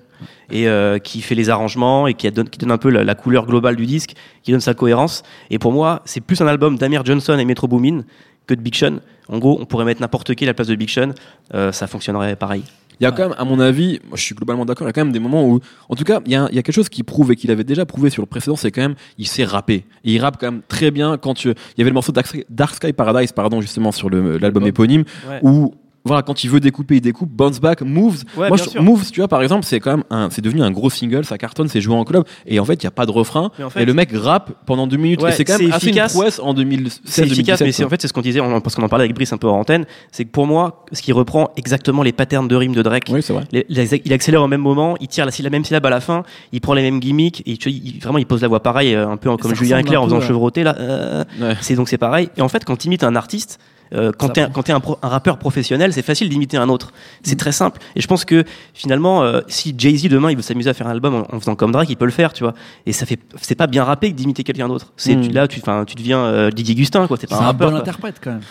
et 0.50 0.68
euh, 0.68 1.00
qui 1.00 1.22
fait 1.22 1.36
les 1.36 1.50
arrangements 1.50 2.08
et 2.08 2.14
qui 2.14 2.32
donne, 2.32 2.48
qui 2.48 2.60
donne 2.60 2.72
un 2.72 2.78
peu 2.78 2.90
la, 2.90 3.16
couleur 3.16 3.46
globale 3.46 3.76
du 3.76 3.86
disque, 3.86 4.14
qui 4.44 4.52
donne 4.52 4.62
sa 4.62 4.74
cohérence. 4.74 5.24
Et 5.50 5.60
pour 5.60 5.74
moi, 5.74 6.04
c'est 6.06 6.22
plus 6.22 6.40
un 6.40 6.48
album 6.48 6.78
d'Amir 6.78 7.04
Johnson 7.04 7.38
et 7.38 7.44
Metro 7.44 7.68
Boomin 7.68 8.04
que 8.46 8.54
de 8.54 8.62
Big 8.62 8.76
Sean. 8.76 9.00
En 9.28 9.40
gros, 9.40 9.58
on 9.60 9.66
pourrait 9.66 9.86
mettre 9.86 10.02
n'importe 10.02 10.36
qui 10.36 10.44
à 10.46 10.48
la 10.48 10.54
place 10.54 10.68
de 10.68 10.76
Big 10.76 10.90
Sean, 10.90 11.12
euh, 11.56 11.72
ça 11.72 11.88
fonctionnerait 11.88 12.36
pareil. 12.36 12.64
Il 13.00 13.04
y 13.06 13.08
a 13.08 13.12
quand 13.12 13.30
même, 13.30 13.36
à 13.40 13.46
mon 13.46 13.60
avis, 13.60 14.00
moi 14.08 14.16
je 14.16 14.22
suis 14.22 14.36
globalement 14.36 14.64
d'accord, 14.64 14.86
il 14.86 14.90
y 14.90 14.92
a 14.92 14.94
quand 14.94 15.04
même 15.04 15.12
des 15.12 15.20
moments 15.20 15.44
où, 15.44 15.60
en 15.90 15.96
tout 15.96 16.04
cas, 16.04 16.22
il 16.24 16.32
y 16.32 16.36
a, 16.36 16.48
il 16.52 16.56
y 16.56 16.60
a 16.60 16.62
quelque 16.62 16.76
chose 16.76 16.90
qui 16.90 17.02
prouve 17.02 17.32
et 17.32 17.36
qu'il 17.36 17.50
avait 17.50 17.64
déjà 17.64 17.84
prouvé 17.84 18.12
sur 18.12 18.22
le 18.22 18.28
précédent, 18.28 18.56
c'est 18.56 18.70
quand 18.70 18.82
même, 18.82 18.94
il 19.18 19.26
sait 19.26 19.44
rapper. 19.44 19.86
Et 20.04 20.14
il 20.14 20.20
rappe 20.20 20.38
quand 20.40 20.52
même 20.52 20.62
très 20.68 20.92
bien 20.92 21.18
quand 21.18 21.34
tu, 21.34 21.50
il 21.50 21.80
y 21.80 21.82
avait 21.82 21.90
le 21.90 21.96
morceau 21.96 22.12
Dark 22.12 22.76
Sky, 22.76 22.94
Paradise, 22.94 23.32
pardon, 23.32 23.60
justement, 23.60 23.92
sur 23.92 24.12
l'album 24.12 24.68
éponyme, 24.68 25.06
où 25.42 25.74
voilà, 26.04 26.24
quand 26.24 26.44
il 26.44 26.50
veut 26.50 26.60
découper, 26.60 26.96
il 26.96 27.02
découpe. 27.02 27.30
Bounce 27.30 27.60
Back, 27.60 27.82
Moves. 27.82 28.24
Moi, 28.36 28.58
Moves, 28.80 29.12
tu 29.12 29.20
vois, 29.20 29.28
par 29.28 29.42
exemple, 29.42 29.66
c'est 29.66 29.80
quand 29.80 29.98
même 29.98 30.04
un, 30.10 30.30
c'est 30.32 30.42
devenu 30.42 30.64
un 30.64 30.72
gros 30.72 30.90
single, 30.90 31.26
ça 31.26 31.38
cartonne, 31.38 31.68
c'est 31.68 31.82
joué 31.82 31.96
en 31.96 32.04
club, 32.04 32.24
et 32.46 32.60
en 32.60 32.66
fait, 32.66 32.76
il 32.76 32.84
y 32.84 32.88
a 32.88 32.92
pas 32.92 33.06
de 33.06 33.12
refrain, 33.12 33.52
et 33.76 33.86
le 33.86 33.94
mec 33.94 34.10
rappe 34.14 34.52
pendant 34.66 34.88
deux 34.88 34.98
minutes. 34.98 35.24
et 35.24 35.32
c'est 35.32 35.46
quand 35.46 35.60
même 35.60 35.72
assez 35.72 35.88
efficace. 35.90 36.14
une 36.14 36.20
prouesse 36.20 36.40
en 36.40 36.54
2016 36.54 37.02
C'est 37.06 37.26
efficace, 37.26 37.62
mais 37.62 37.72
c'est 37.72 37.84
en 37.84 37.90
fait, 37.90 38.02
c'est 38.02 38.08
ce 38.08 38.14
qu'on 38.14 38.22
disait, 38.22 38.40
parce 38.64 38.76
qu'on 38.76 38.84
en 38.84 38.90
parlait 38.90 39.06
avec 39.06 39.16
Brice 39.16 39.34
un 39.34 39.38
peu 39.38 39.48
en 39.48 39.60
antenne, 39.60 39.86
c'est 40.12 40.26
que 40.26 40.32
pour 40.32 40.48
moi, 40.48 40.84
ce 40.92 41.02
qui 41.02 41.12
reprend 41.12 41.52
exactement 41.56 42.04
les 42.04 42.12
patterns 42.12 42.48
de 42.48 42.56
rime 42.56 42.74
de 42.74 42.82
Drake. 42.82 43.06
Oui, 43.12 43.22
c'est 43.22 43.34
vrai. 43.34 43.46
il 43.52 44.14
accélère 44.14 44.42
au 44.42 44.48
même 44.48 44.62
moment, 44.62 44.96
il 45.00 45.08
tire 45.08 45.26
la, 45.26 45.32
la 45.42 45.50
même 45.50 45.64
syllabe 45.64 45.86
à 45.86 45.90
la 45.90 46.02
fin, 46.02 46.24
il 46.52 46.62
prend 46.62 46.74
les 46.74 46.82
mêmes 46.82 47.00
gimmicks, 47.00 47.44
et 47.46 47.58
tu 47.58 47.70
il, 47.70 48.00
vraiment, 48.00 48.18
il 48.18 48.26
pose 48.26 48.42
la 48.42 48.48
voix 48.48 48.62
pareil, 48.62 48.96
euh, 48.96 49.08
un 49.08 49.18
peu 49.18 49.36
comme 49.38 49.56
Julien 49.56 49.80
Eclair 49.80 50.02
en 50.02 50.06
faisant 50.06 50.22
chevroter, 50.22 50.64
là. 50.64 50.76
Euh, 50.80 51.24
c'est 51.62 51.76
donc 51.76 51.90
c'est 51.90 51.98
pareil. 51.98 52.30
Et 52.38 52.42
en 52.42 52.50
fait, 52.50 52.66
quand 52.66 52.76
tu 52.76 52.88
imites 52.88 53.04
un 53.04 53.16
artiste, 53.16 53.60
euh, 53.94 54.12
quand 54.18 54.30
t'es 54.30 54.48
quand 54.54 54.70
es 54.70 54.72
un, 54.72 54.82
un, 55.02 55.08
rappeur 55.08 55.38
professionnel, 55.38 55.94
c'est 55.94 56.02
facile 56.02 56.30
d'imiter 56.30 56.58
un 56.58 56.70
autre. 56.70 56.92
C'est 57.24 57.36
mm. 57.36 57.38
très 57.38 57.52
simple. 57.52 57.80
Et 57.96 58.02
je 58.02 58.08
pense 58.08 58.26
que 58.26 58.44
finalement, 58.74 59.24
euh, 59.24 59.42
si 59.48 59.76
Jay 59.78 59.96
Z 59.98 60.08
demain 60.10 60.32
il 60.32 60.38
veut 60.38 60.42
s'amuser 60.42 60.70
à 60.70 60.74
faire 60.74 60.88
un 60.88 60.92
album 60.92 61.26
en, 61.30 61.40
faisant 61.40 61.56
comme 61.56 61.72
Drake, 61.72 61.90
il 61.90 61.98
peut 61.98 62.06
le 62.06 62.12
faire, 62.12 62.34
tu 62.34 62.44
vois. 62.44 62.54
Et 62.86 62.94
ça 62.94 63.06
fait, 63.06 63.20
c'est 63.42 63.56
pas 63.56 63.68
bien 63.68 63.84
rappé 63.84 64.12
d'imiter 64.12 64.44
quelqu'un 64.44 64.68
d'autre. 64.68 64.94
C'est 64.98 65.16
mm. 65.16 65.34
là, 65.34 65.48
tu, 65.48 65.62
tu 65.62 65.96
deviens 65.96 66.20
euh, 66.20 66.52
Didier 66.52 66.76
Gustin, 66.76 67.08
quoi. 67.08 67.18
C'est 67.20 67.30
pas 67.30 67.38
un, 67.38 67.50
un 67.50 67.54
bon 67.54 67.76
interprète 67.76 68.20
quand 68.24 68.32
même 68.32 68.42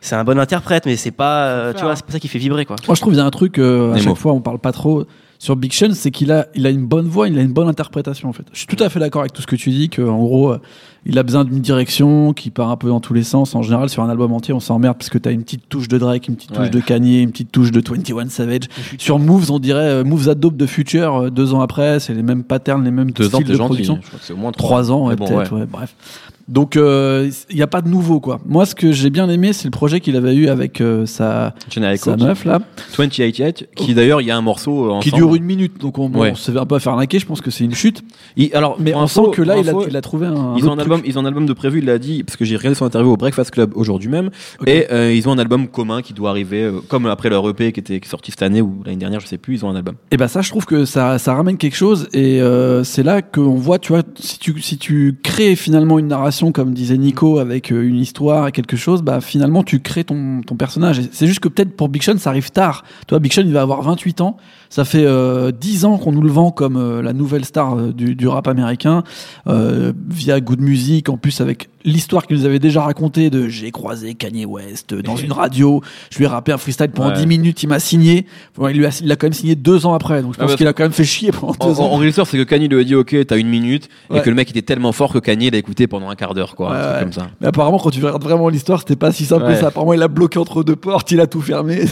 c'est 0.00 0.14
un 0.14 0.24
bon 0.24 0.38
interprète, 0.38 0.86
mais 0.86 0.96
c'est 0.96 1.10
pas, 1.10 1.72
tu 1.74 1.82
vois, 1.82 1.96
c'est 1.96 2.04
pas 2.04 2.12
ça 2.12 2.20
qui 2.20 2.28
fait 2.28 2.38
vibrer, 2.38 2.64
quoi. 2.64 2.76
Moi, 2.86 2.94
je 2.94 3.00
trouve 3.00 3.12
qu'il 3.12 3.20
y 3.20 3.22
a 3.22 3.26
un 3.26 3.30
truc, 3.30 3.58
à 3.58 3.96
chaque 3.98 4.16
fois, 4.16 4.32
on 4.32 4.40
parle 4.40 4.58
pas 4.58 4.72
trop 4.72 5.04
sur 5.40 5.54
Big 5.54 5.72
Sean, 5.72 5.90
c'est 5.92 6.10
qu'il 6.10 6.32
a, 6.32 6.48
il 6.56 6.66
a 6.66 6.70
une 6.70 6.84
bonne 6.84 7.06
voix, 7.06 7.28
il 7.28 7.38
a 7.38 7.42
une 7.42 7.52
bonne 7.52 7.68
interprétation, 7.68 8.28
en 8.28 8.32
fait. 8.32 8.42
Je 8.52 8.58
suis 8.58 8.66
tout 8.66 8.82
à 8.82 8.88
fait 8.88 8.98
d'accord 8.98 9.22
avec 9.22 9.32
tout 9.32 9.42
ce 9.42 9.46
que 9.46 9.54
tu 9.54 9.70
dis, 9.70 9.88
qu'en 9.88 10.18
gros, 10.18 10.56
il 11.06 11.18
a 11.18 11.22
besoin 11.22 11.44
d'une 11.44 11.60
direction 11.60 12.32
qui 12.32 12.50
part 12.50 12.70
un 12.70 12.76
peu 12.76 12.88
dans 12.88 13.00
tous 13.00 13.14
les 13.14 13.22
sens. 13.22 13.54
En 13.54 13.62
général, 13.62 13.88
sur 13.88 14.02
un 14.02 14.10
album 14.10 14.32
entier, 14.32 14.52
on 14.52 14.60
s'emmerde 14.60 14.98
parce 14.98 15.08
que 15.08 15.18
t'as 15.18 15.30
une 15.30 15.42
petite 15.42 15.68
touche 15.68 15.88
de 15.88 15.96
Drake, 15.96 16.28
une 16.28 16.36
petite 16.36 16.52
touche 16.52 16.70
de 16.70 16.80
Kanye, 16.80 17.22
une 17.22 17.30
petite 17.30 17.52
touche 17.52 17.70
de 17.70 17.80
21 17.80 18.28
Savage. 18.28 18.62
Sur 18.98 19.18
Moves, 19.18 19.50
on 19.50 19.58
dirait 19.58 19.88
euh, 19.88 20.04
Moves 20.04 20.28
Adobe 20.28 20.56
de 20.56 20.66
Future, 20.66 21.14
euh, 21.14 21.30
deux 21.30 21.54
ans 21.54 21.60
après, 21.60 22.00
c'est 22.00 22.14
les 22.14 22.22
mêmes 22.22 22.44
patterns, 22.44 22.84
les 22.84 22.90
mêmes 22.90 23.12
deux 23.12 23.28
styles 23.28 23.46
de 23.46 23.56
production. 23.56 23.98
Je 24.02 24.06
crois 24.06 24.18
que 24.18 24.24
c'est 24.24 24.32
au 24.32 24.36
moins 24.36 24.52
trois, 24.52 24.90
ans, 24.90 25.08
peut-être, 25.14 25.66
bref. 25.70 25.94
Donc 26.48 26.76
il 26.76 26.80
euh, 26.80 27.30
n'y 27.52 27.60
a 27.60 27.66
pas 27.66 27.82
de 27.82 27.88
nouveau 27.88 28.20
quoi. 28.20 28.40
Moi 28.46 28.64
ce 28.64 28.74
que 28.74 28.90
j'ai 28.90 29.10
bien 29.10 29.28
aimé 29.28 29.52
c'est 29.52 29.66
le 29.66 29.70
projet 29.70 30.00
qu'il 30.00 30.16
avait 30.16 30.34
eu 30.34 30.48
avec 30.48 30.80
euh, 30.80 31.04
sa, 31.04 31.54
sa 31.68 32.16
meuf 32.16 32.46
là. 32.46 32.60
28 32.96 33.68
qui 33.76 33.92
d'ailleurs 33.92 34.22
il 34.22 34.26
y 34.26 34.30
a 34.30 34.36
un 34.36 34.40
morceau 34.40 34.90
ensemble. 34.90 35.02
qui 35.02 35.12
dure 35.12 35.34
une 35.34 35.44
minute 35.44 35.78
donc 35.78 35.98
on, 35.98 36.10
on 36.14 36.34
se 36.34 36.50
fait 36.50 36.58
un 36.58 36.64
peu 36.64 36.78
faire 36.78 36.96
naquer. 36.96 37.18
Je 37.18 37.26
pense 37.26 37.42
que 37.42 37.50
c'est 37.50 37.64
une 37.64 37.74
chute. 37.74 38.02
alors 38.54 38.76
mais 38.80 38.94
on 38.94 39.06
sent 39.06 39.20
que 39.32 39.42
là 39.42 39.58
il, 39.58 39.68
a, 39.68 39.74
il, 39.88 39.96
a, 39.96 40.00
trouvé 40.00 40.26
un. 40.26 40.54
Ils 40.56 40.66
ont 40.66 40.72
un 40.72 40.78
album, 40.78 41.02
ils 41.04 41.18
ont 41.18 41.22
un 41.22 41.26
album 41.26 41.44
de 41.44 41.52
prévu. 41.52 41.80
Il 41.80 41.90
a 41.90 41.98
dit 41.98 42.24
parce 42.24 42.36
que 42.36 42.46
j'ai 42.46 42.56
regardé 42.56 42.74
son 42.74 42.86
interview 42.86 43.12
au 43.12 43.16
Breakfast 43.18 43.50
Club 43.50 43.72
aujourd'hui 43.74 44.08
même 44.08 44.30
et 44.66 44.86
euh, 44.90 45.12
ils 45.12 45.28
ont 45.28 45.32
un 45.32 45.38
album 45.38 45.68
commun 45.68 46.00
qui 46.00 46.14
doit 46.14 46.30
arriver 46.30 46.70
comme 46.88 47.04
après 47.06 47.28
leur 47.28 47.46
EP 47.46 47.72
qui 47.72 47.80
était 47.80 48.00
qui 48.00 48.06
est 48.06 48.10
sorti 48.10 48.30
cette 48.30 48.42
année 48.42 48.62
ou 48.62 48.82
l'année 48.86 48.96
dernière 48.96 49.20
je 49.20 49.26
sais 49.26 49.38
plus 49.38 49.56
ils 49.56 49.66
ont 49.66 49.70
un 49.70 49.76
album. 49.76 49.96
Et 50.10 50.16
ben 50.16 50.28
ça 50.28 50.40
je 50.40 50.48
trouve 50.48 50.64
que 50.64 50.86
ça 50.86 51.18
ça 51.18 51.34
ramène 51.34 51.58
quelque 51.58 51.76
chose 51.76 52.08
et 52.14 52.40
c'est 52.84 53.02
là 53.02 53.20
qu'on 53.20 53.56
voit 53.56 53.78
tu 53.78 53.92
vois 53.92 54.02
si 54.18 54.38
tu 54.38 54.58
si 54.62 54.78
tu 54.78 55.18
crées 55.22 55.54
finalement 55.54 55.98
une 55.98 56.08
narration 56.08 56.37
comme 56.52 56.72
disait 56.72 56.96
Nick 56.96 57.18
avec 57.40 57.72
euh, 57.72 57.82
une 57.82 57.96
histoire 57.96 58.46
et 58.46 58.52
quelque 58.52 58.76
chose, 58.76 59.02
bah 59.02 59.20
finalement 59.20 59.62
tu 59.62 59.80
crées 59.80 60.04
ton, 60.04 60.40
ton 60.42 60.54
personnage. 60.54 61.00
C'est 61.12 61.26
juste 61.26 61.40
que 61.40 61.48
peut-être 61.48 61.76
pour 61.76 61.88
Big 61.88 62.02
Sean 62.02 62.16
ça 62.18 62.30
arrive 62.30 62.50
tard. 62.50 62.84
Toi, 63.06 63.18
Big 63.18 63.32
Sean 63.32 63.42
il 63.42 63.52
va 63.52 63.62
avoir 63.62 63.82
28 63.82 64.20
ans. 64.20 64.36
Ça 64.70 64.84
fait 64.84 65.04
euh, 65.04 65.50
10 65.50 65.84
ans 65.86 65.98
qu'on 65.98 66.12
nous 66.12 66.22
le 66.22 66.30
vend 66.30 66.50
comme 66.50 66.76
euh, 66.76 67.02
la 67.02 67.12
nouvelle 67.12 67.44
star 67.44 67.76
euh, 67.76 67.92
du, 67.92 68.14
du, 68.14 68.28
rap 68.28 68.48
américain 68.48 69.02
via 69.46 70.40
Good 70.40 70.60
Music, 70.60 71.08
en 71.08 71.16
plus 71.16 71.40
avec 71.40 71.70
l'histoire 71.84 72.26
qu'il 72.26 72.36
nous 72.36 72.44
avait 72.44 72.58
déjà 72.58 72.82
racontée 72.82 73.30
de 73.30 73.48
j'ai 73.48 73.70
croisé 73.70 74.14
Kanye 74.14 74.44
West 74.44 74.94
dans 74.94 75.16
une 75.16 75.32
radio, 75.32 75.80
je 76.10 76.18
lui 76.18 76.24
ai 76.24 76.28
rappé 76.28 76.52
un 76.52 76.58
freestyle 76.58 76.90
pendant 76.90 77.12
10 77.12 77.26
minutes, 77.26 77.62
il 77.62 77.68
m'a 77.68 77.78
signé. 77.78 78.26
il 78.60 78.76
lui 78.76 78.84
a, 78.84 79.00
il 79.02 79.10
a 79.10 79.16
quand 79.16 79.26
même 79.26 79.32
signé 79.32 79.54
deux 79.54 79.86
ans 79.86 79.94
après, 79.94 80.22
donc 80.22 80.34
je 80.34 80.38
pense 80.38 80.56
qu'il 80.56 80.66
a 80.66 80.72
quand 80.72 80.82
même 80.82 80.92
fait 80.92 81.04
chier 81.04 81.32
pendant 81.32 81.54
deux 81.54 81.80
ans. 81.80 81.90
En, 81.90 82.02
en 82.02 82.24
c'est 82.24 82.36
que 82.36 82.42
Kanye 82.42 82.68
lui 82.68 82.80
a 82.80 82.84
dit 82.84 82.94
ok, 82.94 83.16
t'as 83.26 83.38
une 83.38 83.48
minute, 83.48 83.88
et 84.14 84.20
que 84.20 84.28
le 84.28 84.36
mec 84.36 84.50
était 84.50 84.62
tellement 84.62 84.92
fort 84.92 85.12
que 85.12 85.18
Kanye 85.18 85.50
l'a 85.50 85.58
écouté 85.58 85.86
pendant 85.86 86.10
un 86.10 86.14
quart 86.14 86.34
d'heure, 86.34 86.54
quoi. 86.54 86.76
comme 87.00 87.12
ça. 87.12 87.28
Mais 87.40 87.46
apparemment, 87.46 87.78
quand 87.78 87.90
tu 87.90 88.04
regardes 88.04 88.22
vraiment 88.22 88.48
l'histoire, 88.48 88.80
c'était 88.80 88.96
pas 88.96 89.12
si 89.12 89.24
simple 89.24 89.46
que 89.46 89.54
ça. 89.54 89.68
Apparemment, 89.68 89.94
il 89.94 90.02
a 90.02 90.08
bloqué 90.08 90.38
entre 90.38 90.62
deux 90.62 90.76
portes, 90.76 91.10
il 91.10 91.20
a 91.20 91.26
tout 91.26 91.40
fermé, 91.40 91.76
et, 91.84 91.86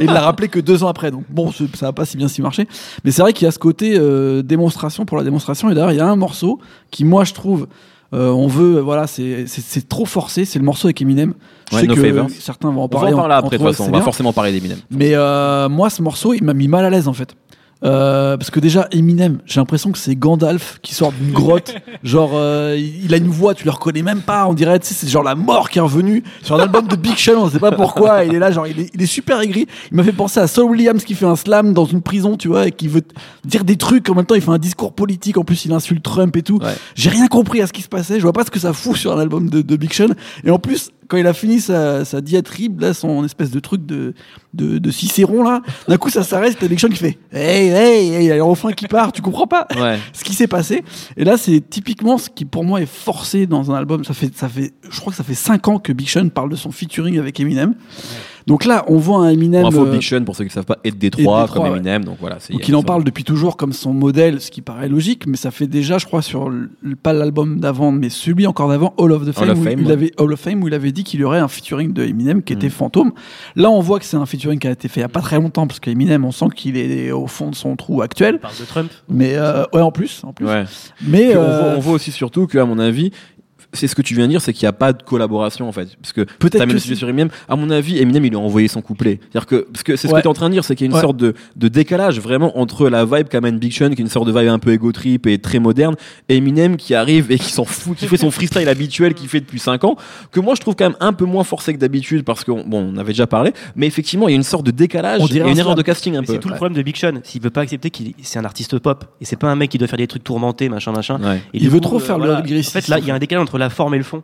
il 0.00 0.06
l'a 0.06 0.20
rappelé 0.20 0.48
que 0.48 0.58
deux 0.58 0.82
ans 0.82 0.88
après. 0.88 1.10
Donc 1.10 1.24
bon, 1.28 1.52
ça 1.52 1.86
va 1.86 1.92
pas 1.92 2.06
si 2.08 2.16
bien 2.16 2.28
si 2.28 2.42
marché. 2.42 2.66
Mais 3.04 3.10
c'est 3.10 3.22
vrai 3.22 3.32
qu'il 3.32 3.44
y 3.44 3.48
a 3.48 3.52
ce 3.52 3.58
côté 3.58 3.96
euh, 3.96 4.42
démonstration 4.42 5.04
pour 5.04 5.16
la 5.16 5.24
démonstration. 5.24 5.70
Et 5.70 5.74
d'ailleurs, 5.74 5.92
il 5.92 5.98
y 5.98 6.00
a 6.00 6.06
un 6.06 6.16
morceau 6.16 6.58
qui, 6.90 7.04
moi, 7.04 7.24
je 7.24 7.34
trouve, 7.34 7.68
euh, 8.14 8.30
on 8.30 8.46
veut, 8.46 8.80
voilà, 8.80 9.06
c'est 9.06 9.46
trop 9.88 10.06
forcé. 10.06 10.44
C'est 10.44 10.58
le 10.58 10.64
morceau 10.64 10.88
avec 10.88 11.00
Eminem. 11.02 11.34
Je 11.70 11.78
sais 11.78 11.86
que 11.86 12.28
certains 12.40 12.70
vont 12.70 12.82
en 12.82 12.88
parler. 12.88 13.12
On 13.12 13.16
va 13.16 13.16
en 13.16 13.28
parler 13.28 13.34
après, 13.34 13.58
de 13.58 13.64
toute 13.64 13.74
façon. 13.74 13.88
On 13.88 13.96
va 13.96 14.02
forcément 14.02 14.32
parler 14.32 14.52
d'Eminem. 14.52 14.78
Mais 14.90 15.12
euh, 15.14 15.68
moi, 15.68 15.90
ce 15.90 16.02
morceau, 16.02 16.32
il 16.32 16.42
m'a 16.42 16.54
mis 16.54 16.68
mal 16.68 16.84
à 16.84 16.90
l'aise, 16.90 17.08
en 17.08 17.12
fait. 17.12 17.34
Euh, 17.84 18.36
parce 18.36 18.50
que 18.50 18.58
déjà 18.58 18.88
Eminem, 18.90 19.38
j'ai 19.46 19.60
l'impression 19.60 19.92
que 19.92 19.98
c'est 19.98 20.16
Gandalf 20.16 20.78
qui 20.82 20.94
sort 20.94 21.12
d'une 21.12 21.32
grotte. 21.32 21.74
genre, 22.02 22.32
euh, 22.34 22.76
il 22.78 23.14
a 23.14 23.18
une 23.18 23.28
voix, 23.28 23.54
tu 23.54 23.64
le 23.64 23.70
reconnais 23.70 24.02
même 24.02 24.20
pas. 24.20 24.46
On 24.46 24.54
dirait, 24.54 24.78
tu 24.80 24.88
sais, 24.88 24.94
c'est 24.94 25.08
genre 25.08 25.22
la 25.22 25.34
mort 25.34 25.70
qui 25.70 25.78
est 25.78 25.82
revenue 25.82 26.24
sur 26.42 26.56
un 26.56 26.60
album 26.60 26.88
de 26.88 26.96
Big 26.96 27.16
Sean. 27.16 27.36
On 27.36 27.50
sait 27.50 27.58
pas 27.58 27.72
pourquoi. 27.72 28.24
Il 28.24 28.34
est 28.34 28.38
là, 28.38 28.50
genre, 28.50 28.66
il 28.66 28.80
est, 28.80 28.90
il 28.94 29.02
est 29.02 29.06
super 29.06 29.40
aigri. 29.40 29.66
Il 29.90 29.96
m'a 29.96 30.02
fait 30.02 30.12
penser 30.12 30.40
à 30.40 30.46
Saul 30.46 30.70
Williams 30.70 31.04
qui 31.04 31.14
fait 31.14 31.26
un 31.26 31.36
slam 31.36 31.72
dans 31.72 31.84
une 31.84 32.02
prison, 32.02 32.36
tu 32.36 32.48
vois, 32.48 32.66
et 32.66 32.72
qui 32.72 32.88
veut 32.88 33.02
dire 33.44 33.64
des 33.64 33.76
trucs. 33.76 34.08
En 34.08 34.14
même 34.14 34.26
temps, 34.26 34.34
il 34.34 34.42
fait 34.42 34.50
un 34.50 34.58
discours 34.58 34.92
politique. 34.92 35.38
En 35.38 35.44
plus, 35.44 35.64
il 35.64 35.72
insulte 35.72 36.02
Trump 36.02 36.36
et 36.36 36.42
tout. 36.42 36.58
J'ai 36.94 37.10
rien 37.10 37.28
compris 37.28 37.62
à 37.62 37.66
ce 37.66 37.72
qui 37.72 37.82
se 37.82 37.88
passait. 37.88 38.16
Je 38.16 38.22
vois 38.22 38.32
pas 38.32 38.44
ce 38.44 38.50
que 38.50 38.58
ça 38.58 38.72
fout 38.72 38.96
sur 38.96 39.16
un 39.16 39.20
album 39.20 39.48
de, 39.48 39.62
de 39.62 39.76
Big 39.76 39.92
Sean. 39.92 40.08
Et 40.44 40.50
en 40.50 40.58
plus, 40.58 40.90
quand 41.08 41.16
il 41.16 41.26
a 41.26 41.32
fini 41.32 41.60
sa, 41.60 42.04
sa 42.04 42.20
diatribe, 42.20 42.80
là, 42.80 42.92
son 42.92 43.24
espèce 43.24 43.50
de 43.50 43.60
truc 43.60 43.84
de, 43.86 44.14
de, 44.52 44.78
de 44.78 44.90
Cicéron, 44.90 45.42
là, 45.42 45.62
d'un 45.88 45.96
coup, 45.96 46.10
ça 46.10 46.22
s'arrête, 46.22 46.56
t'as 46.58 46.68
Sean 46.76 46.88
qui 46.88 46.96
fait 46.96 47.18
Hey, 47.32 47.68
hey, 47.68 48.12
hey, 48.12 48.24
il 48.24 48.26
y 48.26 48.30
a 48.30 48.36
le 48.36 48.42
refrain 48.42 48.72
qui 48.72 48.86
part, 48.86 49.10
tu 49.12 49.22
comprends 49.22 49.46
pas 49.46 49.66
ce 50.12 50.22
qui 50.22 50.34
s'est 50.34 50.46
passé. 50.46 50.84
Et 51.16 51.24
là, 51.24 51.38
c'est 51.38 51.60
typiquement 51.60 52.18
ce 52.18 52.28
qui, 52.28 52.44
pour 52.44 52.62
moi, 52.62 52.82
est 52.82 52.86
forcé 52.86 53.46
dans 53.46 53.70
un 53.70 53.74
album. 53.74 54.04
Ça 54.04 54.12
fait, 54.12 54.36
ça 54.36 54.48
fait, 54.48 54.74
je 54.88 55.00
crois 55.00 55.10
que 55.10 55.16
ça 55.16 55.24
fait 55.24 55.34
5 55.34 55.68
ans 55.68 55.78
que 55.78 55.92
Big 55.92 56.08
Sean 56.08 56.28
parle 56.28 56.50
de 56.50 56.56
son 56.56 56.70
featuring 56.70 57.18
avec 57.18 57.40
Eminem. 57.40 57.74
Donc 58.48 58.64
là, 58.64 58.82
on 58.88 58.96
voit 58.96 59.18
un 59.18 59.28
Eminem. 59.28 59.66
Info 59.66 59.84
Big 59.84 60.00
Sean, 60.00 60.24
pour 60.24 60.34
ceux 60.34 60.44
qui 60.44 60.48
ne 60.48 60.54
savent 60.54 60.64
pas, 60.64 60.78
est 60.82 60.90
Détroit, 60.90 61.46
comme 61.52 61.66
Eminem. 61.66 62.02
Donc 62.02 62.16
voilà. 62.18 62.38
Donc 62.50 62.66
il 62.66 62.74
en 62.74 62.82
parle 62.82 63.04
depuis 63.04 63.22
toujours 63.22 63.58
comme 63.58 63.74
son 63.74 63.92
modèle, 63.92 64.40
ce 64.40 64.50
qui 64.50 64.62
paraît 64.62 64.88
logique, 64.88 65.26
mais 65.26 65.36
ça 65.36 65.50
fait 65.50 65.66
déjà, 65.66 65.98
je 65.98 66.06
crois, 66.06 66.22
sur 66.22 66.50
pas 67.02 67.12
l'album 67.12 67.60
d'avant, 67.60 67.92
mais 67.92 68.08
celui 68.08 68.46
encore 68.46 68.70
d'avant, 68.70 68.94
All 68.98 69.12
of 69.12 69.26
the 69.26 69.32
Fame, 69.32 69.58
où, 69.58 69.82
il 69.82 69.92
avait, 69.92 70.12
All 70.18 70.32
of 70.32 70.40
Fame, 70.40 70.62
où 70.62 70.68
il 70.68 70.74
avait 70.74 70.92
dit 70.92 71.04
qu'il 71.04 71.20
y 71.20 71.24
aurait 71.24 71.40
un 71.40 71.48
featuring 71.48 71.92
de 71.92 72.04
Eminem 72.04 72.42
qui 72.42 72.54
était 72.54 72.68
mm. 72.68 72.70
fantôme. 72.70 73.12
Là, 73.54 73.70
on 73.70 73.80
voit 73.80 73.98
que 73.98 74.06
c'est 74.06 74.16
un 74.16 74.26
featuring 74.26 74.58
qui 74.58 74.66
a 74.66 74.70
été 74.70 74.88
fait 74.88 75.00
il 75.00 75.02
n'y 75.02 75.04
a 75.04 75.10
pas 75.10 75.20
très 75.20 75.36
longtemps, 75.36 75.66
parce 75.66 75.78
qu'Eminem, 75.78 76.24
on 76.24 76.32
sent 76.32 76.46
qu'il 76.56 76.78
est 76.78 77.10
au 77.10 77.26
fond 77.26 77.50
de 77.50 77.54
son 77.54 77.76
trou 77.76 78.00
actuel. 78.00 78.36
Il 78.36 78.40
parle 78.40 78.58
de 78.58 78.64
Trump. 78.64 78.90
Mais 79.10 79.34
euh, 79.36 79.64
ouais, 79.74 79.82
en 79.82 79.92
plus, 79.92 80.22
en 80.24 80.32
plus. 80.32 80.46
Ouais. 80.46 80.64
Mais 81.06 81.36
euh, 81.36 81.76
on, 81.76 81.80
voit, 81.80 81.92
aussi 81.92 82.12
surtout 82.12 82.46
qu'à 82.46 82.64
mon 82.64 82.78
avis, 82.78 83.12
c'est 83.72 83.86
ce 83.86 83.94
que 83.94 84.02
tu 84.02 84.14
viens 84.14 84.24
de 84.24 84.30
dire, 84.30 84.40
c'est 84.40 84.52
qu'il 84.52 84.64
n'y 84.64 84.68
a 84.68 84.72
pas 84.72 84.92
de 84.92 85.02
collaboration 85.02 85.68
en 85.68 85.72
fait, 85.72 85.88
parce 86.00 86.12
que 86.12 86.22
peut-être 86.22 86.66
que 86.66 86.78
si... 86.78 86.96
sur 86.96 87.08
Eminem. 87.08 87.28
À 87.48 87.56
mon 87.56 87.70
avis, 87.70 87.98
Eminem 87.98 88.24
il 88.24 88.30
lui 88.30 88.36
a 88.36 88.40
envoyé 88.40 88.66
son 88.66 88.80
couplet. 88.80 89.20
C'est-à-dire 89.20 89.46
que 89.46 89.66
parce 89.72 89.82
que 89.82 89.96
c'est 89.96 90.08
ce 90.08 90.14
que 90.14 90.20
tu 90.20 90.24
es 90.24 90.28
en 90.28 90.34
train 90.34 90.48
de 90.48 90.54
dire, 90.54 90.64
c'est 90.64 90.74
qu'il 90.74 90.90
y 90.90 90.92
a 90.92 90.94
une 90.94 91.00
sorte 91.00 91.16
de, 91.16 91.34
de 91.56 91.68
décalage 91.68 92.18
vraiment 92.20 92.58
entre 92.58 92.88
la 92.88 93.04
vibe 93.04 93.28
qu'amène 93.28 93.58
Big 93.58 93.72
Sean, 93.72 93.90
qui 93.90 94.00
est 94.00 94.04
une 94.04 94.08
sorte 94.08 94.26
de 94.26 94.38
vibe 94.38 94.48
un 94.48 94.58
peu 94.58 94.72
ego 94.72 94.90
trip 94.92 95.26
et 95.26 95.38
très 95.38 95.58
moderne, 95.58 95.96
et 96.28 96.36
Eminem 96.36 96.76
qui 96.76 96.94
arrive 96.94 97.30
et 97.30 97.38
qui 97.38 97.52
s'en 97.52 97.64
fout, 97.64 97.96
qui 97.96 98.06
fait 98.06 98.16
son 98.16 98.30
freestyle 98.30 98.68
habituel 98.68 99.14
qu'il 99.14 99.28
fait 99.28 99.40
depuis 99.40 99.58
5 99.58 99.84
ans, 99.84 99.96
que 100.30 100.40
moi 100.40 100.54
je 100.54 100.60
trouve 100.60 100.74
quand 100.74 100.86
même 100.86 100.96
un 101.00 101.12
peu 101.12 101.24
moins 101.24 101.44
forcé 101.44 101.74
que 101.74 101.78
d'habitude 101.78 102.24
parce 102.24 102.44
que 102.44 102.52
bon, 102.52 102.92
on 102.94 102.96
avait 102.96 103.12
déjà 103.12 103.26
parlé, 103.26 103.52
mais 103.76 103.86
effectivement 103.86 104.28
il 104.28 104.32
y 104.32 104.34
a 104.34 104.36
une 104.36 104.42
sorte 104.42 104.64
de 104.64 104.70
décalage, 104.70 105.20
il 105.28 105.36
y 105.36 105.40
a 105.40 105.46
une 105.46 105.58
erreur 105.58 105.74
de 105.74 105.82
casting 105.82 106.16
un 106.16 106.22
peu. 106.22 106.32
C'est 106.32 106.38
tout 106.38 106.48
le 106.48 106.54
problème 106.54 106.76
de 106.76 106.82
Big 106.82 106.96
Sean, 106.96 107.20
s'il 107.22 107.42
veut 107.42 107.50
pas 107.50 107.60
accepter 107.60 107.90
qu'il 107.90 108.14
c'est 108.22 108.38
un 108.38 108.44
artiste 108.44 108.78
pop 108.78 109.04
et 109.20 109.24
c'est 109.24 109.36
pas 109.36 109.48
un 109.48 109.56
mec 109.56 109.70
qui 109.70 109.78
doit 109.78 109.88
faire 109.88 109.98
des 109.98 110.06
trucs 110.06 110.24
tourmentés, 110.24 110.68
machin, 110.68 110.92
machin. 110.92 111.18
il 111.52 111.68
veut 111.68 111.80
trop 111.80 111.98
faire 111.98 112.18
le 112.18 112.32
En 112.32 112.42
fait 112.62 112.88
là, 112.88 112.98
il 112.98 113.06
y 113.06 113.10
a 113.10 113.14
un 113.14 113.18
décalage 113.18 113.42
entre 113.42 113.58
la 113.58 113.67
forme 113.70 113.94
et 113.94 113.98
le 113.98 114.04
fond 114.04 114.22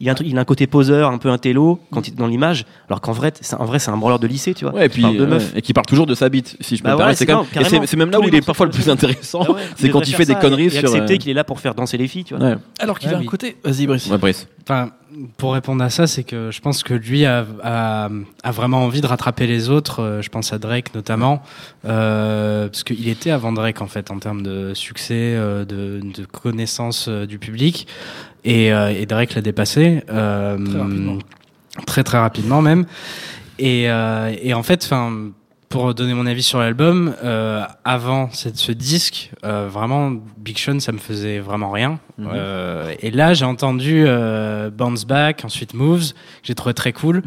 il 0.00 0.08
a 0.08 0.12
un, 0.12 0.16
il 0.24 0.36
a 0.36 0.40
un 0.40 0.44
côté 0.44 0.66
poseur, 0.66 1.10
un 1.10 1.18
peu 1.18 1.30
un 1.30 1.38
télo 1.38 1.80
quand 1.90 2.08
il 2.08 2.14
est 2.14 2.16
dans 2.16 2.26
l'image, 2.26 2.66
alors 2.88 3.00
qu'en 3.00 3.12
vrai, 3.12 3.32
c'est 3.40 3.54
en 3.56 3.64
vrai, 3.64 3.78
c'est 3.78 3.90
un 3.90 3.96
branleur 3.96 4.18
de 4.18 4.26
lycée, 4.26 4.54
tu 4.54 4.64
vois. 4.64 4.74
Ouais, 4.74 4.86
et 4.86 4.88
puis 4.88 5.02
de 5.02 5.24
meuf. 5.24 5.52
et 5.54 5.62
qui 5.62 5.72
parle 5.72 5.86
toujours 5.86 6.06
de 6.06 6.14
sa 6.14 6.28
bite, 6.28 6.56
si 6.60 6.76
je 6.76 6.82
peux 6.82 6.94
bah 6.94 7.08
me 7.08 7.14
C'est 7.14 7.26
même, 7.26 7.86
c'est 7.86 7.96
même 7.96 8.10
là 8.10 8.20
où 8.20 8.24
il 8.24 8.34
est 8.34 8.44
parfois 8.44 8.66
le 8.66 8.72
plus 8.72 8.88
intéressant, 8.88 9.46
ah 9.48 9.52
c'est 9.76 9.90
quand 9.90 10.06
il 10.06 10.14
fait 10.14 10.26
des 10.26 10.34
conneries 10.34 10.70
sur. 10.70 10.84
accepter 10.84 11.18
qu'il 11.18 11.30
est 11.30 11.34
là 11.34 11.44
pour 11.44 11.60
faire 11.60 11.74
danser 11.74 11.96
les 11.96 12.08
filles, 12.08 12.24
tu 12.24 12.34
vois. 12.34 12.56
Alors 12.78 12.98
qu'il 12.98 13.12
a 13.12 13.18
un 13.18 13.24
côté. 13.24 13.56
Vas-y, 13.64 13.86
Brice. 13.86 14.08
Brice. 14.08 14.48
Enfin, 14.62 14.90
pour 15.36 15.52
répondre 15.54 15.82
à 15.82 15.90
ça, 15.90 16.06
c'est 16.06 16.24
que 16.24 16.50
je 16.50 16.60
pense 16.60 16.82
que 16.82 16.94
lui 16.94 17.24
a, 17.24 17.46
a, 17.62 18.08
a, 18.42 18.50
vraiment 18.50 18.84
envie 18.84 19.00
de 19.00 19.06
rattraper 19.06 19.46
les 19.46 19.68
autres. 19.70 20.02
Euh, 20.02 20.22
je 20.22 20.28
pense 20.28 20.52
à 20.52 20.58
Drake 20.58 20.94
notamment, 20.94 21.42
euh, 21.84 22.68
parce 22.68 22.84
qu'il 22.84 23.08
était 23.08 23.30
avant 23.30 23.52
Drake 23.52 23.80
en 23.82 23.86
fait 23.86 24.10
en 24.10 24.18
termes 24.18 24.42
de 24.42 24.74
succès, 24.74 25.34
euh, 25.36 25.64
de, 25.64 26.00
de, 26.02 26.24
connaissance 26.24 27.06
euh, 27.08 27.26
du 27.26 27.38
public, 27.38 27.86
et, 28.44 28.66
et 28.66 29.06
Drake 29.06 29.34
l'a 29.34 29.40
dépassé 29.40 30.02
très, 30.06 30.56
très, 31.86 32.04
très 32.04 32.18
rapidement 32.18 32.60
même. 32.60 32.84
Et, 33.58 33.84
et 33.84 34.52
en 34.52 34.62
fait, 34.62 34.84
enfin 34.84 35.30
pour 35.74 35.92
donner 35.92 36.14
mon 36.14 36.24
avis 36.24 36.44
sur 36.44 36.60
l'album, 36.60 37.16
euh, 37.24 37.64
avant 37.84 38.30
cette, 38.30 38.58
ce 38.58 38.70
disque, 38.70 39.32
euh, 39.44 39.66
vraiment 39.68 40.12
Big 40.38 40.56
Sean, 40.56 40.78
ça 40.78 40.92
me 40.92 40.98
faisait 40.98 41.40
vraiment 41.40 41.72
rien. 41.72 41.98
Mhm. 42.16 42.28
euh, 42.32 42.94
et 43.00 43.10
là, 43.10 43.34
j'ai 43.34 43.44
entendu 43.44 44.04
euh, 44.06 44.70
Bounce 44.70 45.04
Back, 45.04 45.44
ensuite 45.44 45.74
Moves, 45.74 46.12
que 46.12 46.18
j'ai 46.44 46.54
trouvé 46.54 46.74
très 46.74 46.92
cool. 46.92 47.24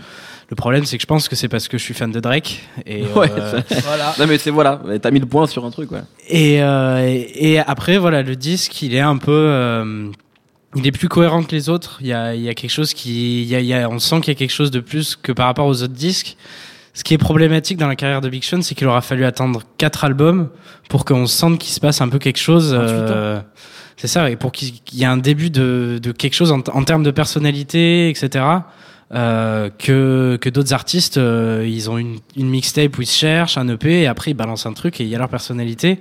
Le 0.47 0.55
problème, 0.55 0.85
c'est 0.85 0.95
que 0.95 1.01
je 1.01 1.07
pense 1.07 1.27
que 1.27 1.35
c'est 1.35 1.49
parce 1.49 1.67
que 1.67 1.77
je 1.77 1.83
suis 1.83 1.93
fan 1.93 2.09
de 2.09 2.21
Drake. 2.21 2.63
Et, 2.85 3.01
ouais, 3.17 3.29
voilà. 3.83 4.15
Non, 4.17 4.25
mais 4.25 4.37
c'est 4.37 4.49
voilà, 4.49 4.79
t'as 5.01 5.11
mis 5.11 5.19
le 5.19 5.25
point 5.25 5.45
sur 5.45 5.65
un 5.65 5.69
truc, 5.69 5.91
ouais. 5.91 6.03
Et, 6.29 6.63
euh, 6.63 7.05
et, 7.05 7.51
et, 7.51 7.59
après, 7.59 7.97
voilà, 7.97 8.21
le 8.23 8.37
disque, 8.37 8.81
il 8.81 8.95
est 8.95 9.01
un 9.01 9.17
peu 9.17 10.13
il 10.73 10.87
est 10.87 10.93
plus 10.93 11.09
cohérent 11.09 11.43
que 11.43 11.53
les 11.53 11.67
autres. 11.67 11.97
Il 11.99 12.07
y 12.07 12.13
a, 12.13 12.33
il 12.33 12.43
y 12.43 12.47
a 12.47 12.53
quelque 12.53 12.71
chose 12.71 12.93
qui, 12.93 13.41
il 13.41 13.49
y 13.49 13.55
a, 13.55 13.59
il 13.59 13.65
y 13.65 13.73
a, 13.73 13.89
on 13.89 13.99
sent 13.99 14.21
qu'il 14.21 14.29
y 14.29 14.37
a 14.37 14.39
quelque 14.39 14.53
chose 14.53 14.71
de 14.71 14.79
plus 14.79 15.17
que 15.17 15.33
par 15.33 15.47
rapport 15.47 15.67
aux 15.67 15.83
autres 15.83 15.93
disques. 15.93 16.37
Ce 16.97 17.03
qui 17.03 17.13
est 17.13 17.19
problématique 17.19 17.77
dans 17.77 17.87
la 17.87 17.95
carrière 17.95 18.21
de 18.21 18.27
Big 18.27 18.43
Sean, 18.43 18.63
c'est 18.63 18.73
qu'il 18.73 18.87
aura 18.87 19.01
fallu 19.01 19.23
attendre 19.23 19.61
quatre 19.77 20.03
albums 20.03 20.49
pour 20.89 21.05
qu'on 21.05 21.27
sente 21.27 21.59
qu'il 21.59 21.71
se 21.71 21.79
passe 21.79 22.01
un 22.01 22.09
peu 22.09 22.17
quelque 22.17 22.39
chose. 22.39 22.75
Euh, 22.75 23.39
c'est 23.97 24.07
ça, 24.07 24.31
et 24.31 24.35
pour 24.35 24.51
qu'il 24.51 24.73
y 24.93 25.03
ait 25.03 25.05
un 25.05 25.17
début 25.17 25.51
de, 25.51 25.99
de 26.01 26.11
quelque 26.11 26.33
chose 26.33 26.51
en, 26.51 26.63
en, 26.73 26.83
termes 26.83 27.03
de 27.03 27.11
personnalité, 27.11 28.09
etc. 28.09 28.45
Euh, 29.13 29.69
que, 29.77 30.39
que 30.41 30.49
d'autres 30.49 30.73
artistes, 30.73 31.19
euh, 31.19 31.63
ils 31.69 31.87
ont 31.91 31.99
une, 31.99 32.17
une 32.35 32.49
mixtape 32.49 32.97
où 32.97 33.03
ils 33.03 33.05
se 33.05 33.19
cherchent, 33.19 33.59
un 33.59 33.67
EP, 33.67 34.01
et 34.01 34.07
après 34.07 34.31
ils 34.31 34.33
balancent 34.33 34.65
un 34.65 34.73
truc 34.73 34.99
et 34.99 35.03
il 35.03 35.09
y 35.09 35.15
a 35.15 35.19
leur 35.19 35.29
personnalité. 35.29 35.99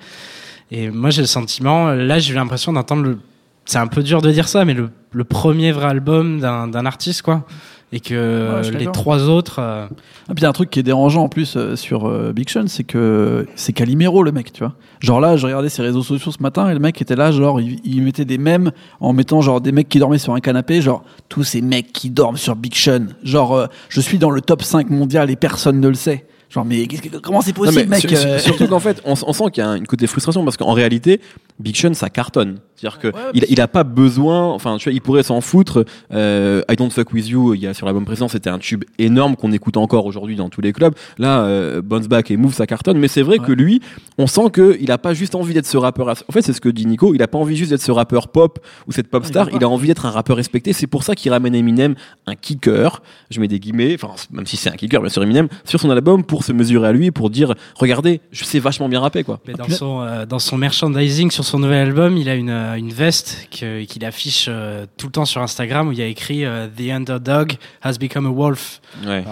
Et 0.71 0.89
moi 0.89 1.11
j'ai 1.11 1.21
le 1.21 1.27
sentiment, 1.27 1.91
là 1.91 2.19
j'ai 2.21 2.33
eu 2.33 2.37
l'impression 2.37 2.73
d'entendre 2.73 3.03
le... 3.03 3.19
C'est 3.67 3.79
un 3.79 3.89
peu 3.89 4.03
dur 4.03 4.23
de 4.23 4.31
dire 4.31 4.49
ça, 4.49 4.65
mais 4.65 4.73
le, 4.73 4.89
le 5.13 5.25
premier 5.25 5.73
vrai 5.73 5.89
album 5.89 6.41
d'un 6.41 6.87
artiste, 6.87 7.21
quoi 7.21 7.45
et 7.93 8.01
que 8.01 8.63
les 8.77 8.87
trois 8.87 9.29
autres. 9.29 9.61
Euh... 9.61 9.87
Ah, 10.29 10.35
puis 10.35 10.39
il 10.39 10.43
y 10.43 10.47
a 10.47 10.49
un 10.49 10.53
truc 10.53 10.71
qui 10.71 10.81
est 10.81 10.83
dérangeant 10.83 11.23
en 11.25 11.29
plus 11.29 11.57
euh, 11.57 11.77
sur 11.77 12.07
euh, 12.07 12.33
Big 12.33 12.51
Sean, 12.51 12.67
c'est 12.67 12.83
que 12.85 13.47
c'est 13.55 13.73
Calimero 13.73 14.23
le 14.25 14.33
mec, 14.33 14.53
tu 14.53 14.65
vois. 14.65 14.75
Genre 15.01 15.21
là, 15.21 15.37
je 15.37 15.47
regardais 15.47 15.69
ses 15.69 15.83
réseaux 15.83 16.03
sociaux 16.03 16.33
ce 16.33 16.43
matin 16.43 16.69
et 16.69 16.75
le 16.75 16.81
mec 16.81 17.01
était 17.01 17.15
là, 17.15 17.31
genre 17.31 17.61
il, 17.61 18.03
mettait 18.03 18.25
des 18.25 18.39
mèmes 18.39 18.73
en 19.01 19.13
mettant 19.13 19.41
genre 19.41 19.61
des 19.61 19.73
mecs 19.73 19.89
qui 19.89 19.99
dormaient 19.99 20.19
sur 20.19 20.35
un 20.35 20.41
canapé, 20.41 20.83
genre 20.83 21.05
tous 21.29 21.45
ces 21.45 21.63
mecs 21.63 21.93
qui 21.93 22.11
dorment 22.11 22.37
sur 22.37 22.57
Big 22.57 22.75
Sean. 22.75 23.07
Genre 23.23 23.55
euh, 23.55 23.67
je 23.89 24.01
suis 24.01 24.19
dans 24.19 24.31
le 24.31 24.41
top 24.41 24.63
5 24.63 24.91
mondial 24.91 25.31
et 25.31 25.37
personne 25.37 25.81
ne 25.81 25.89
le 25.89 25.95
sait. 25.95 26.27
Genre, 26.57 26.65
mais 26.65 26.89
comment 27.23 27.43
c'est 27.43 27.53
possible, 27.53 27.87
mec 27.91 28.09
Surtout 28.39 28.67
qu'en 28.67 28.81
fait, 28.81 29.03
on, 29.05 29.13
on, 29.13 29.33
sent 29.35 29.45
qu'il 29.53 29.63
y 29.63 29.67
a 29.67 29.73
une 29.73 29.87
côté 29.87 30.07
frustration 30.07 30.43
parce 30.43 30.57
qu'en 30.57 30.73
réalité, 30.73 31.21
Big 31.61 31.77
Sean, 31.77 31.93
ça 31.93 32.09
cartonne. 32.09 32.61
C'est-à-dire 32.77 32.99
que 32.99 33.13
il, 33.35 33.45
il, 33.49 33.61
a 33.61 33.69
pas 33.69 33.85
besoin, 33.85 34.53
enfin, 34.53 34.77
tu 34.77 34.85
vois, 34.85 34.95
il 34.95 35.01
pourrait 35.01 35.23
s'en 35.23 35.41
foutre. 35.41 35.85
Euh, 36.13 36.63
I 36.71 36.77
Don't 36.77 36.91
Fuck 36.91 37.13
With 37.13 37.29
You, 37.29 37.55
il 37.55 37.61
y 37.61 37.67
a 37.67 37.75
sur 37.75 37.87
l'album 37.87 38.05
précédent, 38.05 38.29
c'était 38.29 38.51
un 38.51 38.59
tube 38.59 38.85
énorme 38.99 39.37
qu'on 39.37 39.53
écoute 39.53 39.77
encore 39.77 40.07
aujourd'hui 40.07 40.37
dans 40.37 40.49
tous 40.49 40.61
les 40.61 40.73
clubs. 40.73 40.95
Là, 41.19 41.41
euh, 41.41 41.81
Bounce 41.83 42.09
Back 42.09 42.31
et 42.31 42.37
Move, 42.37 42.55
ça 42.55 42.67
cartonne. 42.67 42.99
Mais 42.99 43.09
c'est 43.09 43.23
vrai 43.23 43.39
que 43.39 43.53
lui, 43.53 43.81
on 44.19 44.27
sent 44.27 44.51
que 44.51 44.77
il 44.81 44.91
a 44.91 44.99
pas 44.99 45.15
juste 45.15 45.35
envie 45.35 45.55
d'être 45.55 45.67
ce 45.67 45.77
rappeur. 45.77 46.09
En 46.09 46.33
fait, 46.33 46.43
c'est 46.43 46.53
ce 46.53 46.61
que 46.61 46.69
dit 46.69 46.87
Nico. 46.87 47.15
Il 47.15 47.23
a 47.23 47.29
pas 47.29 47.39
envie 47.39 47.57
juste 47.57 47.71
d'être 47.71 47.83
ce 47.83 47.93
rappeur 47.93 48.29
pop 48.29 48.59
ou 48.87 48.93
cette 48.93 49.09
pop 49.09 49.25
star. 49.25 49.49
il, 49.55 49.63
a 49.63 49.69
envie 49.69 49.89
d'être 49.89 50.07
un 50.07 50.11
rappeur 50.11 50.37
respecté. 50.37 50.73
C'est 50.73 50.87
pour 50.87 51.03
ça 51.03 51.15
qu'il 51.15 51.33
ramène 51.33 51.55
Eminem 51.55 51.95
un 52.27 52.35
kicker. 52.35 53.03
Je 53.31 53.41
mets 53.41 53.49
des 53.49 53.59
guillemets, 53.59 53.95
enfin, 53.95 54.15
même 54.31 54.47
si 54.47 54.57
c'est 54.57 54.71
un 54.71 54.77
kicker, 54.77 55.01
bien 55.01 55.11
sûr, 55.11 55.23
Eminem, 55.23 55.49
sur 55.65 55.81
son 55.81 55.91
album 55.91 56.25
pour 56.25 56.45
se 56.47 56.53
mesurer 56.53 56.89
à 56.89 56.93
lui, 56.93 57.11
pour 57.11 57.31
dire, 57.31 57.55
regardez, 57.75 58.21
je 58.33 58.45
sais 58.45 58.59
vachement 58.59 58.89
bien 58.89 59.01
rapper, 59.01 59.25
quoi. 59.25 59.41
Mais 59.47 59.55
dans 59.55 59.69
son, 59.69 60.01
euh, 60.01 60.27
dans 60.27 60.39
son 60.39 60.57
merchandising 60.57 61.31
sur 61.31 61.45
son 61.45 61.59
nouvel 61.59 61.87
album, 61.87 62.17
il 62.17 62.29
a 62.29 62.35
une, 62.35 62.51
euh, 62.51 62.75
une 62.75 62.93
veste 62.93 63.49
qu'il 63.51 64.05
affiche 64.05 64.47
euh, 64.49 64.87
tout 64.97 65.07
le 65.07 65.13
temps 65.13 65.25
sur 65.25 65.43
Instagram 65.43 65.89
où 65.89 65.93
il 65.93 65.99
y 65.99 66.03
a 66.03 66.07
écrit 66.07 66.45
euh, 66.45 66.69
The 66.69 66.91
underdog 66.91 67.55
has 67.83 67.95
become 67.99 68.27
a 68.27 68.31
wolf. 68.31 68.81
Ouais. 69.07 69.25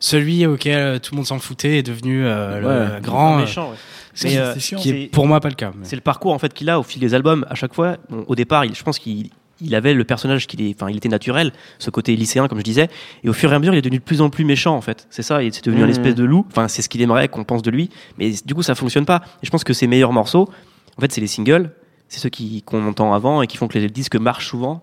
celui 0.00 0.46
auquel 0.46 1.00
tout 1.00 1.12
le 1.12 1.16
monde 1.16 1.26
s'en 1.26 1.38
foutait 1.38 1.78
est 1.78 1.82
devenu 1.82 2.22
le 2.22 3.00
grand. 3.02 3.38
méchant, 3.38 3.72
c'est 4.14 4.28
qui 4.76 4.90
est 4.90 5.12
pour 5.12 5.26
moi 5.26 5.40
pas 5.40 5.48
le 5.48 5.54
cas. 5.54 5.72
C'est 5.82 5.96
le 5.96 6.02
parcours 6.02 6.32
en 6.32 6.38
fait 6.38 6.52
qu'il 6.54 6.70
a 6.70 6.78
au 6.78 6.82
fil 6.82 7.00
des 7.00 7.14
albums. 7.14 7.44
À 7.50 7.54
chaque 7.54 7.74
fois, 7.74 7.96
au 8.26 8.34
départ, 8.34 8.64
il, 8.64 8.74
je 8.74 8.82
pense 8.82 8.98
qu'il 8.98 9.30
il 9.60 9.74
avait 9.74 9.94
le 9.94 10.04
personnage 10.04 10.46
qui 10.46 10.68
est, 10.68 10.74
enfin, 10.74 10.90
il 10.90 10.96
était 10.96 11.08
naturel, 11.08 11.52
ce 11.78 11.90
côté 11.90 12.14
lycéen, 12.16 12.48
comme 12.48 12.58
je 12.58 12.64
disais, 12.64 12.88
et 13.24 13.28
au 13.28 13.32
fur 13.32 13.52
et 13.52 13.54
à 13.54 13.58
mesure, 13.58 13.74
il 13.74 13.78
est 13.78 13.82
devenu 13.82 13.98
de 13.98 14.04
plus 14.04 14.20
en 14.20 14.30
plus 14.30 14.44
méchant, 14.44 14.74
en 14.76 14.80
fait. 14.80 15.06
C'est 15.10 15.22
ça, 15.22 15.42
il 15.42 15.48
est 15.48 15.64
devenu 15.64 15.82
un 15.82 15.86
mmh. 15.86 15.90
espèce 15.90 16.14
de 16.14 16.24
loup. 16.24 16.46
Enfin, 16.50 16.68
c'est 16.68 16.82
ce 16.82 16.88
qu'il 16.88 17.02
aimerait 17.02 17.28
qu'on 17.28 17.44
pense 17.44 17.62
de 17.62 17.70
lui, 17.70 17.90
mais 18.18 18.32
du 18.44 18.54
coup, 18.54 18.62
ça 18.62 18.74
fonctionne 18.74 19.04
pas. 19.04 19.22
Et 19.42 19.46
je 19.46 19.50
pense 19.50 19.64
que 19.64 19.72
ses 19.72 19.86
meilleurs 19.86 20.12
morceaux, 20.12 20.48
en 20.96 21.00
fait, 21.00 21.12
c'est 21.12 21.20
les 21.20 21.26
singles. 21.26 21.70
C'est 22.10 22.20
ceux 22.20 22.30
qui 22.30 22.62
qu'on 22.62 22.86
entend 22.88 23.12
avant 23.12 23.42
et 23.42 23.46
qui 23.46 23.58
font 23.58 23.68
que 23.68 23.78
les 23.78 23.90
disques 23.90 24.16
marchent 24.16 24.48
souvent. 24.48 24.82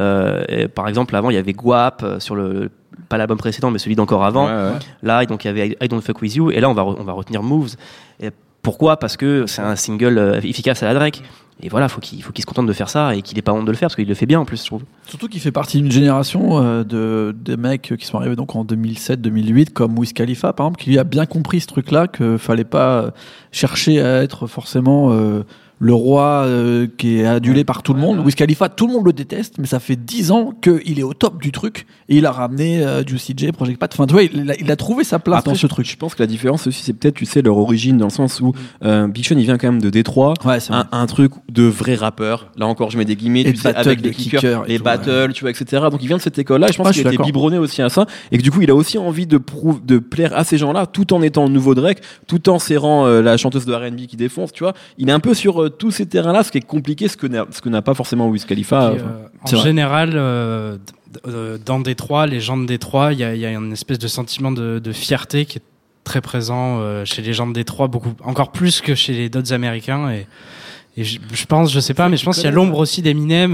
Euh, 0.00 0.68
par 0.68 0.88
exemple, 0.88 1.14
avant, 1.14 1.28
il 1.28 1.34
y 1.34 1.36
avait 1.36 1.52
Guap 1.52 2.02
euh, 2.02 2.18
sur 2.18 2.34
le 2.34 2.70
pas 3.10 3.18
l'album 3.18 3.36
précédent, 3.36 3.70
mais 3.70 3.78
celui 3.78 3.94
d'encore 3.94 4.24
avant. 4.24 4.48
Là, 5.02 5.26
donc 5.26 5.44
il 5.44 5.48
y 5.48 5.50
avait 5.50 5.76
I 5.82 5.88
Don't 5.88 6.00
Fuck 6.00 6.22
With 6.22 6.34
You, 6.34 6.50
et 6.50 6.60
là, 6.60 6.70
on 6.70 6.74
va 6.74 6.84
on 6.84 7.04
va 7.04 7.12
retenir 7.12 7.42
Moves. 7.42 7.76
Et 8.20 8.30
pourquoi? 8.62 8.98
Parce 8.98 9.16
que 9.16 9.46
c'est 9.46 9.62
un 9.62 9.76
single 9.76 10.18
euh, 10.18 10.40
efficace 10.40 10.82
à 10.82 10.86
la 10.86 10.94
Drake. 10.94 11.22
Et 11.64 11.68
voilà, 11.68 11.88
faut 11.88 12.00
il 12.12 12.22
faut 12.22 12.32
qu'il 12.32 12.42
se 12.42 12.46
contente 12.46 12.66
de 12.66 12.72
faire 12.72 12.88
ça 12.88 13.14
et 13.14 13.22
qu'il 13.22 13.36
n'ait 13.36 13.42
pas 13.42 13.52
honte 13.52 13.66
de 13.66 13.70
le 13.70 13.76
faire 13.76 13.86
parce 13.86 13.94
qu'il 13.94 14.08
le 14.08 14.14
fait 14.14 14.26
bien 14.26 14.40
en 14.40 14.44
plus, 14.44 14.62
je 14.62 14.66
trouve. 14.66 14.82
Surtout 15.06 15.28
qu'il 15.28 15.40
fait 15.40 15.52
partie 15.52 15.80
d'une 15.80 15.92
génération 15.92 16.82
de, 16.82 17.36
de 17.38 17.56
mecs 17.56 17.94
qui 17.96 18.04
sont 18.04 18.18
arrivés 18.18 18.34
donc 18.34 18.56
en 18.56 18.64
2007-2008, 18.64 19.70
comme 19.70 19.96
Wiz 19.96 20.12
Khalifa 20.12 20.52
par 20.54 20.66
exemple, 20.66 20.82
qui 20.82 20.98
a 20.98 21.04
bien 21.04 21.24
compris 21.24 21.60
ce 21.60 21.68
truc-là, 21.68 22.08
qu'il 22.08 22.38
fallait 22.38 22.64
pas 22.64 23.12
chercher 23.52 24.00
à 24.00 24.22
être 24.24 24.48
forcément 24.48 25.12
le 25.82 25.94
roi 25.94 26.44
euh, 26.46 26.86
qui 26.96 27.18
est 27.18 27.26
adulé 27.26 27.64
par 27.64 27.82
tout 27.82 27.92
le 27.92 27.98
monde. 27.98 28.20
Wiz 28.20 28.36
Khalifa, 28.36 28.68
tout 28.68 28.86
le 28.86 28.92
monde 28.92 29.04
le 29.04 29.12
déteste, 29.12 29.54
mais 29.58 29.66
ça 29.66 29.80
fait 29.80 29.96
dix 29.96 30.30
ans 30.30 30.52
qu'il 30.62 31.00
est 31.00 31.02
au 31.02 31.12
top 31.12 31.42
du 31.42 31.50
truc 31.50 31.86
et 32.08 32.18
il 32.18 32.26
a 32.26 32.30
ramené 32.30 32.84
euh, 32.84 33.04
Juicy 33.04 33.34
J, 33.36 33.50
Project 33.50 33.80
Pat. 33.80 33.92
Enfin, 33.92 34.06
tu 34.06 34.12
vois, 34.12 34.22
il, 34.22 34.70
a, 34.70 34.76
trouvé 34.76 35.02
sa 35.02 35.18
place 35.18 35.42
dans 35.42 35.56
ce 35.56 35.66
truc. 35.66 35.90
Je 35.90 35.96
pense 35.96 36.14
que 36.14 36.22
la 36.22 36.28
différence 36.28 36.68
aussi, 36.68 36.84
c'est 36.84 36.92
peut-être, 36.92 37.16
tu 37.16 37.26
sais, 37.26 37.42
leur 37.42 37.58
origine 37.58 37.98
dans 37.98 38.06
le 38.06 38.12
sens 38.12 38.40
où 38.40 38.50
mm. 38.50 38.54
euh, 38.84 39.08
Big 39.08 39.26
Sean, 39.26 39.36
il 39.36 39.42
vient 39.42 39.58
quand 39.58 39.72
même 39.72 39.82
de 39.82 39.90
Détroit, 39.90 40.34
ouais, 40.44 40.58
un, 40.70 40.86
un, 40.92 41.06
truc 41.06 41.32
de 41.50 41.64
vrai 41.64 41.96
rappeur. 41.96 42.52
Là 42.56 42.68
encore, 42.68 42.92
je 42.92 42.96
mets 42.96 43.04
des 43.04 43.16
guillemets, 43.16 43.42
tu 43.42 43.56
sais, 43.56 43.74
avec 43.74 44.02
les 44.02 44.12
kickers, 44.12 44.62
et 44.68 44.78
battle, 44.78 45.32
tu 45.34 45.40
vois, 45.40 45.50
etc. 45.50 45.82
Donc 45.90 46.00
il 46.00 46.06
vient 46.06 46.18
de 46.18 46.22
cette 46.22 46.38
école-là. 46.38 46.68
Je 46.70 46.76
pense 46.76 46.92
qu'il 46.92 47.08
a 47.08 47.12
été 47.12 47.20
biberonné 47.20 47.58
aussi 47.58 47.82
à 47.82 47.88
ça 47.88 48.06
et 48.30 48.38
que 48.38 48.42
du 48.42 48.52
coup, 48.52 48.62
il 48.62 48.70
a 48.70 48.74
aussi 48.76 48.98
envie 48.98 49.26
de 49.26 49.40
de 49.84 49.98
plaire 49.98 50.36
à 50.36 50.44
ces 50.44 50.58
gens-là, 50.58 50.86
tout 50.86 51.12
en 51.12 51.22
étant 51.22 51.46
le 51.46 51.50
nouveau 51.50 51.74
Drake, 51.74 52.02
tout 52.28 52.48
en 52.48 52.60
serrant 52.60 53.06
la 53.06 53.36
chanteuse 53.36 53.66
de 53.66 53.74
R&B 53.74 54.06
qui 54.06 54.16
défonce. 54.16 54.52
Tu 54.52 54.62
vois, 54.62 54.74
il 54.96 55.08
est 55.08 55.12
un 55.12 55.18
peu 55.18 55.34
sur 55.34 55.71
tous 55.78 55.90
ces 55.90 56.06
terrains-là 56.06 56.44
qui 56.44 56.58
est 56.58 56.66
compliqué, 56.66 57.08
ce 57.08 57.16
que 57.16 57.26
n'a, 57.26 57.46
ce 57.50 57.60
que 57.60 57.68
n'a 57.68 57.82
pas 57.82 57.94
forcément 57.94 58.28
Wiz 58.28 58.44
Khalifa. 58.44 58.90
Euh, 58.90 58.98
en 59.42 59.56
général, 59.56 60.12
euh, 60.14 60.78
euh, 61.26 61.58
dans 61.64 61.80
Détroit, 61.80 62.26
les 62.26 62.40
gens 62.40 62.56
de 62.56 62.66
Détroit, 62.66 63.12
il 63.12 63.18
y 63.18 63.24
a, 63.24 63.34
y 63.34 63.46
a, 63.46 63.50
une 63.50 63.72
espèce 63.72 63.98
de 63.98 64.08
sentiment 64.08 64.52
de, 64.52 64.78
de 64.78 64.92
fierté 64.92 65.44
qui 65.44 65.58
est 65.58 65.62
très 66.04 66.20
présent 66.20 66.80
chez 67.04 67.22
les 67.22 67.32
gens 67.32 67.46
de 67.46 67.52
Détroit, 67.52 67.88
beaucoup, 67.88 68.12
encore 68.24 68.52
plus 68.52 68.80
que 68.80 68.94
chez 68.94 69.12
les 69.12 69.28
d'autres 69.28 69.52
Américains. 69.52 70.10
Et, 70.10 70.26
et 70.96 71.04
je, 71.04 71.18
je, 71.32 71.46
pense, 71.46 71.72
je 71.72 71.80
sais 71.80 71.94
pas, 71.94 72.08
mais 72.08 72.16
je 72.16 72.24
pense 72.24 72.36
qu'il 72.36 72.44
y 72.44 72.48
a 72.48 72.50
l'ombre 72.50 72.78
aussi 72.78 73.02
d'Eminem, 73.02 73.52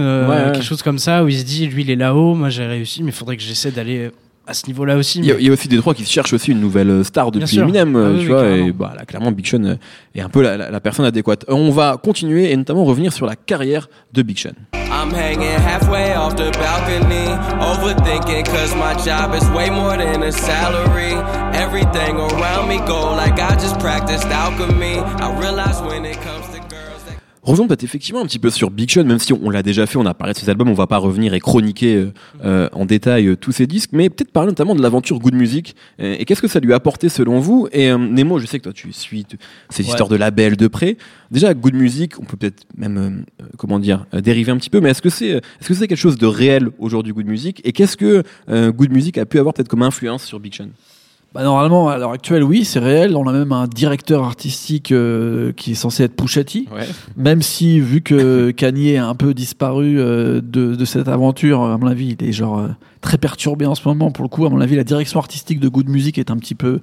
quelque 0.53 0.63
chose 0.63 0.83
comme 0.83 0.99
ça, 0.99 1.25
où 1.25 1.29
il 1.29 1.39
se 1.39 1.45
dit, 1.45 1.67
lui, 1.67 1.83
il 1.83 1.91
est 1.91 1.97
là-haut, 1.97 2.35
moi 2.35 2.49
j'ai 2.49 2.67
réussi, 2.67 3.03
mais 3.03 3.11
il 3.11 3.15
faudrait 3.15 3.37
que 3.37 3.43
j'essaie 3.43 3.71
d'aller 3.71 4.11
à 4.49 4.55
ce 4.55 4.67
niveau-là 4.67 4.97
aussi. 4.97 5.21
Il 5.21 5.27
y, 5.27 5.49
a 5.49 5.53
aussi 5.53 5.69
des 5.69 5.77
trois 5.77 5.95
qui 5.95 6.05
cherchent 6.05 6.33
aussi 6.33 6.53
une 6.53 6.61
nouvelle 6.61 6.91
euh, 6.91 7.05
star 7.05 7.31
depuis 7.31 7.59
Eminem, 7.59 7.95
ah 7.95 7.99
euh, 7.99 8.21
tu 8.21 8.27
vois, 8.29 8.49
et 8.49 8.73
bah 8.73 8.95
là, 8.97 9.05
clairement 9.05 9.31
Big 9.31 9.47
Sean 9.47 9.63
euh, 9.65 9.75
est 10.15 10.23
un 10.23 10.31
peu 10.31 10.43
la, 10.43 10.57
la, 10.57 10.71
la, 10.71 10.81
personne 10.81 11.05
adéquate. 11.05 11.45
On 11.49 11.71
va 11.71 12.01
continuer 12.03 12.51
et 12.51 12.57
notamment 12.57 12.85
revenir 12.85 13.13
sur 13.13 13.27
la 13.27 13.37
carrière 13.37 13.89
de 14.13 14.23
Big 14.23 14.39
Sean. 14.39 14.53
I'm 14.91 15.11
hanging 15.13 15.61
halfway 15.61 16.15
off 16.15 16.35
the 16.35 16.51
balcony, 16.59 17.29
overthinking 17.61 18.47
cause 18.47 18.75
my 18.75 18.95
job 19.05 19.35
is 19.35 19.47
way 19.51 19.69
more 19.71 19.97
than 19.97 20.23
a 20.23 20.33
salary. 20.33 21.13
Everything 21.55 22.17
around 22.17 22.69
me 22.69 22.79
go 22.87 23.15
like 23.15 23.39
I 23.39 23.55
just 23.57 23.79
practiced 23.79 24.27
alchemy. 24.27 24.99
I 24.99 25.39
realize 25.39 25.81
when 25.83 26.07
it 26.07 26.17
comes 26.23 26.49
to 26.55 26.68
Revenons 27.49 27.67
peut-être 27.67 27.85
effectivement 27.85 28.21
un 28.21 28.27
petit 28.27 28.39
peu 28.39 28.51
sur 28.51 28.71
Big 28.71 28.91
Sean, 28.91 29.05
même 29.05 29.19
si 29.19 29.33
on, 29.33 29.49
l'a 29.49 29.63
déjà 29.63 29.87
fait, 29.87 29.97
on 29.97 30.05
a 30.05 30.13
parlé 30.13 30.35
de 30.35 30.39
ses 30.39 30.51
albums, 30.51 30.69
on 30.69 30.75
va 30.75 30.87
pas 30.87 30.99
revenir 30.99 31.33
et 31.33 31.41
chroniquer 31.41 31.95
euh, 31.95 32.13
euh, 32.45 32.69
en 32.75 32.85
détail 32.85 33.27
euh, 33.27 33.37
tous 33.37 33.53
ses 33.53 33.67
disques, 33.67 33.89
mais 33.95 34.11
peut-être 34.11 34.33
parler 34.33 34.51
notamment 34.51 34.75
de 34.75 34.83
l'aventure 34.83 35.19
Good 35.19 35.33
Music. 35.33 35.75
et 35.99 36.27
qu'est-ce 36.27 36.43
que 36.43 36.47
ça 36.47 36.61
lui 36.61 36.75
a 36.75 36.77
apporté 36.77 37.09
selon 37.09 37.41
vous? 37.41 37.67
Et 37.73 37.91
Nemo, 37.91 38.39
je 38.39 38.45
sais 38.45 38.59
que 38.59 38.65
toi 38.65 38.75
tu 38.75 38.93
suis 38.93 39.25
ces 39.71 39.83
histoires 39.83 40.11
de 40.11 40.17
labels 40.17 40.59
de 40.59 40.69
près. 40.69 40.99
Déjà, 41.31 41.55
Good 41.55 41.73
Music, 41.73 42.21
on 42.21 42.25
peut 42.25 42.37
peut-être 42.37 42.67
même, 42.77 43.25
comment 43.57 43.79
dire, 43.79 44.05
dériver 44.13 44.53
un 44.53 44.59
petit 44.59 44.69
peu, 44.69 44.81
mais 44.81 44.91
est-ce 44.91 45.01
que 45.01 45.09
c'est 45.09 45.29
est-ce 45.29 45.69
que 45.69 45.73
c'est 45.73 45.89
quelque 45.89 45.97
chose 45.97 46.19
de 46.19 46.27
réel 46.27 46.69
aujourd'hui 46.79 47.15
Good 47.15 47.29
Music? 47.29 47.63
Et 47.65 47.73
qu'est-ce 47.73 47.97
que 47.97 48.25
Good 48.51 48.93
Music 48.93 49.17
a 49.17 49.25
pu 49.25 49.39
avoir 49.39 49.55
peut-être 49.55 49.69
comme 49.69 49.83
influence 49.83 50.23
sur 50.23 50.39
Big 50.39 50.55
Sean 50.55 50.69
bah 51.35 51.43
normalement, 51.43 51.91
à 51.91 51.99
l'heure 51.99 52.13
actuelle, 52.13 52.43
oui, 52.43 52.65
c'est 52.65 52.79
réel. 52.79 53.15
On 53.15 53.27
a 53.29 53.33
même 53.33 53.53
un 53.53 53.67
directeur 53.67 54.25
artistique 54.25 54.93
euh, 54.93 55.53
qui 55.53 55.73
est 55.73 55.75
censé 55.75 56.05
être 56.05 56.17
Pouchati. 56.17 56.67
Même 57.17 57.43
si, 57.43 57.81
vu 57.81 58.01
que 58.01 58.51
Kanye 58.57 58.97
a 58.97 59.07
un 59.07 59.15
peu 59.15 59.35
disparu 59.35 60.01
euh, 60.01 60.41
de, 60.43 60.75
de, 60.75 60.85
cette 60.87 61.07
aventure, 61.07 61.63
à 61.63 61.77
mon 61.77 61.87
avis, 61.87 62.17
il 62.19 62.27
est 62.27 62.33
genre 62.33 62.61
euh, 62.61 62.69
très 63.01 63.19
perturbé 63.19 63.67
en 63.67 63.75
ce 63.75 63.87
moment. 63.87 64.11
Pour 64.11 64.25
le 64.25 64.29
coup, 64.29 64.47
à 64.47 64.51
mon 64.51 64.61
avis, 64.61 64.77
la 64.77 64.85
direction 64.85 65.21
artistique 65.21 65.61
de 65.61 65.69
Good 65.69 65.89
Music 65.89 66.19
est 66.19 66.31
un 66.31 66.37
petit 66.37 66.55
peu 66.55 66.81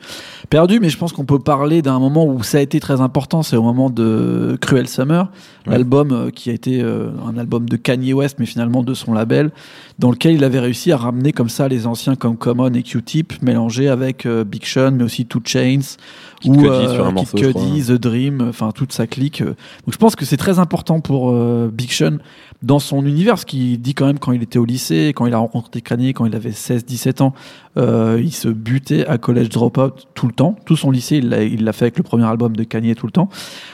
perdue. 0.50 0.80
Mais 0.80 0.90
je 0.90 0.98
pense 0.98 1.14
qu'on 1.14 1.26
peut 1.26 1.40
parler 1.40 1.82
d'un 1.82 2.00
moment 2.00 2.26
où 2.26 2.44
ça 2.44 2.58
a 2.60 2.62
été 2.62 2.80
très 2.80 3.02
important. 3.02 3.44
C'est 3.44 3.58
au 3.58 3.64
moment 3.64 3.90
de 3.90 4.58
Cruel 4.62 4.88
Summer, 4.88 5.30
l'album 5.66 6.32
qui 6.32 6.50
a 6.50 6.54
été 6.54 6.82
un 6.82 7.38
album 7.38 7.68
de 7.68 7.76
Kanye 7.76 8.14
West, 8.14 8.38
mais 8.40 8.46
finalement 8.46 8.84
de 8.84 8.94
son 8.94 9.14
label, 9.14 9.52
dans 10.00 10.12
lequel 10.12 10.36
il 10.36 10.44
avait 10.44 10.60
réussi 10.60 10.92
à 10.92 10.98
ramener 10.98 11.32
comme 11.32 11.50
ça 11.50 11.68
les 11.68 11.88
anciens 11.88 12.16
comme 12.16 12.38
Common 12.38 12.74
et 12.74 12.84
Q-Tip, 12.84 13.42
mélangés 13.42 13.88
avec 13.88 14.28
Big 14.28 14.66
Sean, 14.66 14.92
mais 14.92 15.04
aussi 15.04 15.26
Two 15.26 15.42
Chains, 15.44 15.98
Kid 16.42 16.52
ou 16.52 16.66
euh, 16.66 17.12
Kid 17.14 17.54
Cudi, 17.54 17.84
The 17.84 17.94
Dream, 17.94 18.46
enfin 18.50 18.72
toute 18.72 18.92
sa 18.92 19.08
clique. 19.08 19.42
Donc 19.44 19.92
je 19.92 19.98
pense 19.98 20.16
que 20.16 20.26
c'est 20.26 20.38
très 20.38 20.60
important 20.60 21.00
pour 21.00 21.32
euh, 21.32 21.70
Big 21.72 21.92
Sean 21.92 22.18
dans 22.62 22.80
son 22.80 23.06
univers, 23.06 23.38
ce 23.38 23.46
qu'il 23.46 23.80
dit 23.82 23.94
quand 23.94 24.06
même 24.06 24.20
quand 24.20 24.32
il 24.32 24.42
était 24.42 24.60
au 24.60 24.66
lycée, 24.66 25.14
quand 25.16 25.26
il 25.26 25.34
a 25.34 25.38
rencontré 25.38 25.82
Kanye, 25.82 26.05
quand 26.14 26.26
il 26.26 26.36
avait 26.36 26.52
16-17 26.52 27.22
ans, 27.22 27.34
euh, 27.78 28.20
il 28.22 28.34
se 28.34 28.48
butait 28.48 29.06
à 29.06 29.18
College 29.18 29.50
Dropout 29.50 30.08
tout 30.14 30.28
le 30.28 30.34
temps. 30.34 30.56
Tout 30.66 30.76
son 30.76 30.92
lycée, 30.92 31.18
il 31.18 31.64
l'a 31.64 31.74
fait 31.74 31.86
avec 31.86 31.98
le 31.98 32.04
premier 32.04 32.26
album 32.26 32.56
de 32.56 32.64
Kanye 32.64 32.96
tout 32.96 33.06
le 33.06 33.12
temps. 33.12 33.30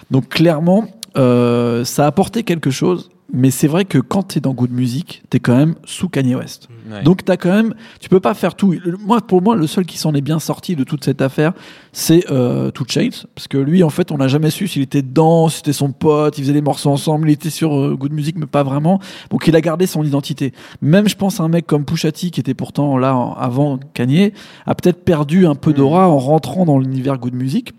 Donc 0.10 0.30
clairement, 0.30 0.88
euh, 1.18 1.84
ça 1.84 2.06
a 2.06 2.08
apporté 2.08 2.44
quelque 2.44 2.72
chose 2.72 3.10
mais 3.34 3.52
c'est 3.52 3.68
vrai 3.68 3.86
que 3.86 3.98
quand 3.98 4.24
tu 4.24 4.38
es 4.38 4.42
dans 4.42 4.54
Good 4.54 4.72
Music, 4.72 5.24
tu 5.30 5.38
es 5.38 5.40
quand 5.40 5.56
même 5.56 5.76
sous 5.86 6.10
Kanye 6.10 6.36
West. 6.36 6.68
Donc 7.04 7.24
tu 7.24 7.32
quand 7.38 7.54
même 7.54 7.74
tu 8.00 8.10
peux 8.10 8.20
pas 8.20 8.34
faire 8.34 8.56
tout. 8.56 8.76
Moi 9.00 9.22
pour 9.22 9.42
moi 9.42 9.56
le 9.56 9.68
seul 9.68 9.86
qui 9.86 9.98
s'en 9.98 10.14
est 10.14 10.22
bien 10.22 10.40
sorti 10.40 10.76
de 10.76 10.84
toute 10.84 11.04
cette 11.04 11.22
affaire, 11.22 11.54
c'est 11.94 12.30
euh, 12.32 12.72
Two 12.72 12.86
Chains 12.88 13.26
parce 13.36 13.48
que 13.48 13.58
lui 13.58 13.84
en 13.84 13.90
fait, 13.90 14.12
on 14.12 14.18
n'a 14.18 14.28
jamais 14.28 14.50
su 14.50 14.68
s'il 14.68 14.82
était 14.82 15.02
dedans, 15.02 15.50
c'était 15.50 15.74
son 15.74 15.92
pote, 15.92 16.38
il 16.38 16.42
faisait 16.42 16.54
des 16.54 16.62
morceaux 16.62 16.90
ensemble, 16.90 17.30
il 17.30 17.34
était 17.34 17.50
sur 17.50 17.74
euh, 17.74 17.96
Good 17.96 18.14
Music 18.14 18.36
mais 18.38 18.48
pas 18.48 18.64
vraiment. 18.64 19.00
Donc 19.30 19.48
il 19.48 19.56
a 19.56 19.62
gardé 19.62 19.88
son 19.88 20.04
identité. 20.04 20.54
Même 20.82 21.08
je 21.08 21.16
pense 21.16 21.40
un 21.40 21.48
mec 21.48 21.66
comme 21.66 21.86
Pusha 21.86 22.12
T 22.12 22.30
qui 22.32 22.40
était 22.40 22.54
pourtant 22.54 22.98
là 22.98 23.12
avant 23.38 23.80
Kanye 23.94 24.34
a 24.66 24.76
peut-être 24.76 25.04
perdu 25.04 25.48
un 25.48 25.56
peu 25.56 25.74
d'aura 25.74 26.10
en 26.10 26.18
rentrant 26.18 26.66
dans 26.66 26.80
l'univers 26.80 27.18
Good 27.18 27.34
Music 27.34 27.74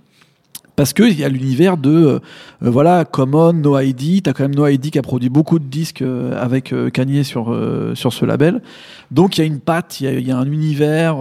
parce 0.77 0.93
qu'il 0.93 1.19
y 1.19 1.25
a 1.25 1.29
l'univers 1.29 1.77
de 1.77 1.91
euh, 1.91 2.19
euh, 2.63 2.71
voilà 2.71 3.05
Common, 3.05 3.53
No 3.53 3.79
ID. 3.79 4.23
T'as 4.23 4.33
quand 4.33 4.45
même 4.45 4.55
No 4.55 4.67
ID 4.67 4.91
qui 4.91 4.99
a 4.99 5.03
produit 5.03 5.29
beaucoup 5.29 5.59
de 5.59 5.65
disques 5.65 6.03
euh, 6.03 6.41
avec 6.41 6.75
Kanye 6.93 7.25
sur 7.25 7.53
ce 7.95 8.25
label. 8.25 8.63
Donc 9.11 9.37
il 9.37 9.41
y 9.43 9.45
a 9.45 9.47
une 9.47 9.61
patte, 9.61 10.01
il 10.01 10.19
y, 10.19 10.29
y 10.29 10.31
a, 10.31 10.39
un 10.39 10.51
univers 10.51 11.17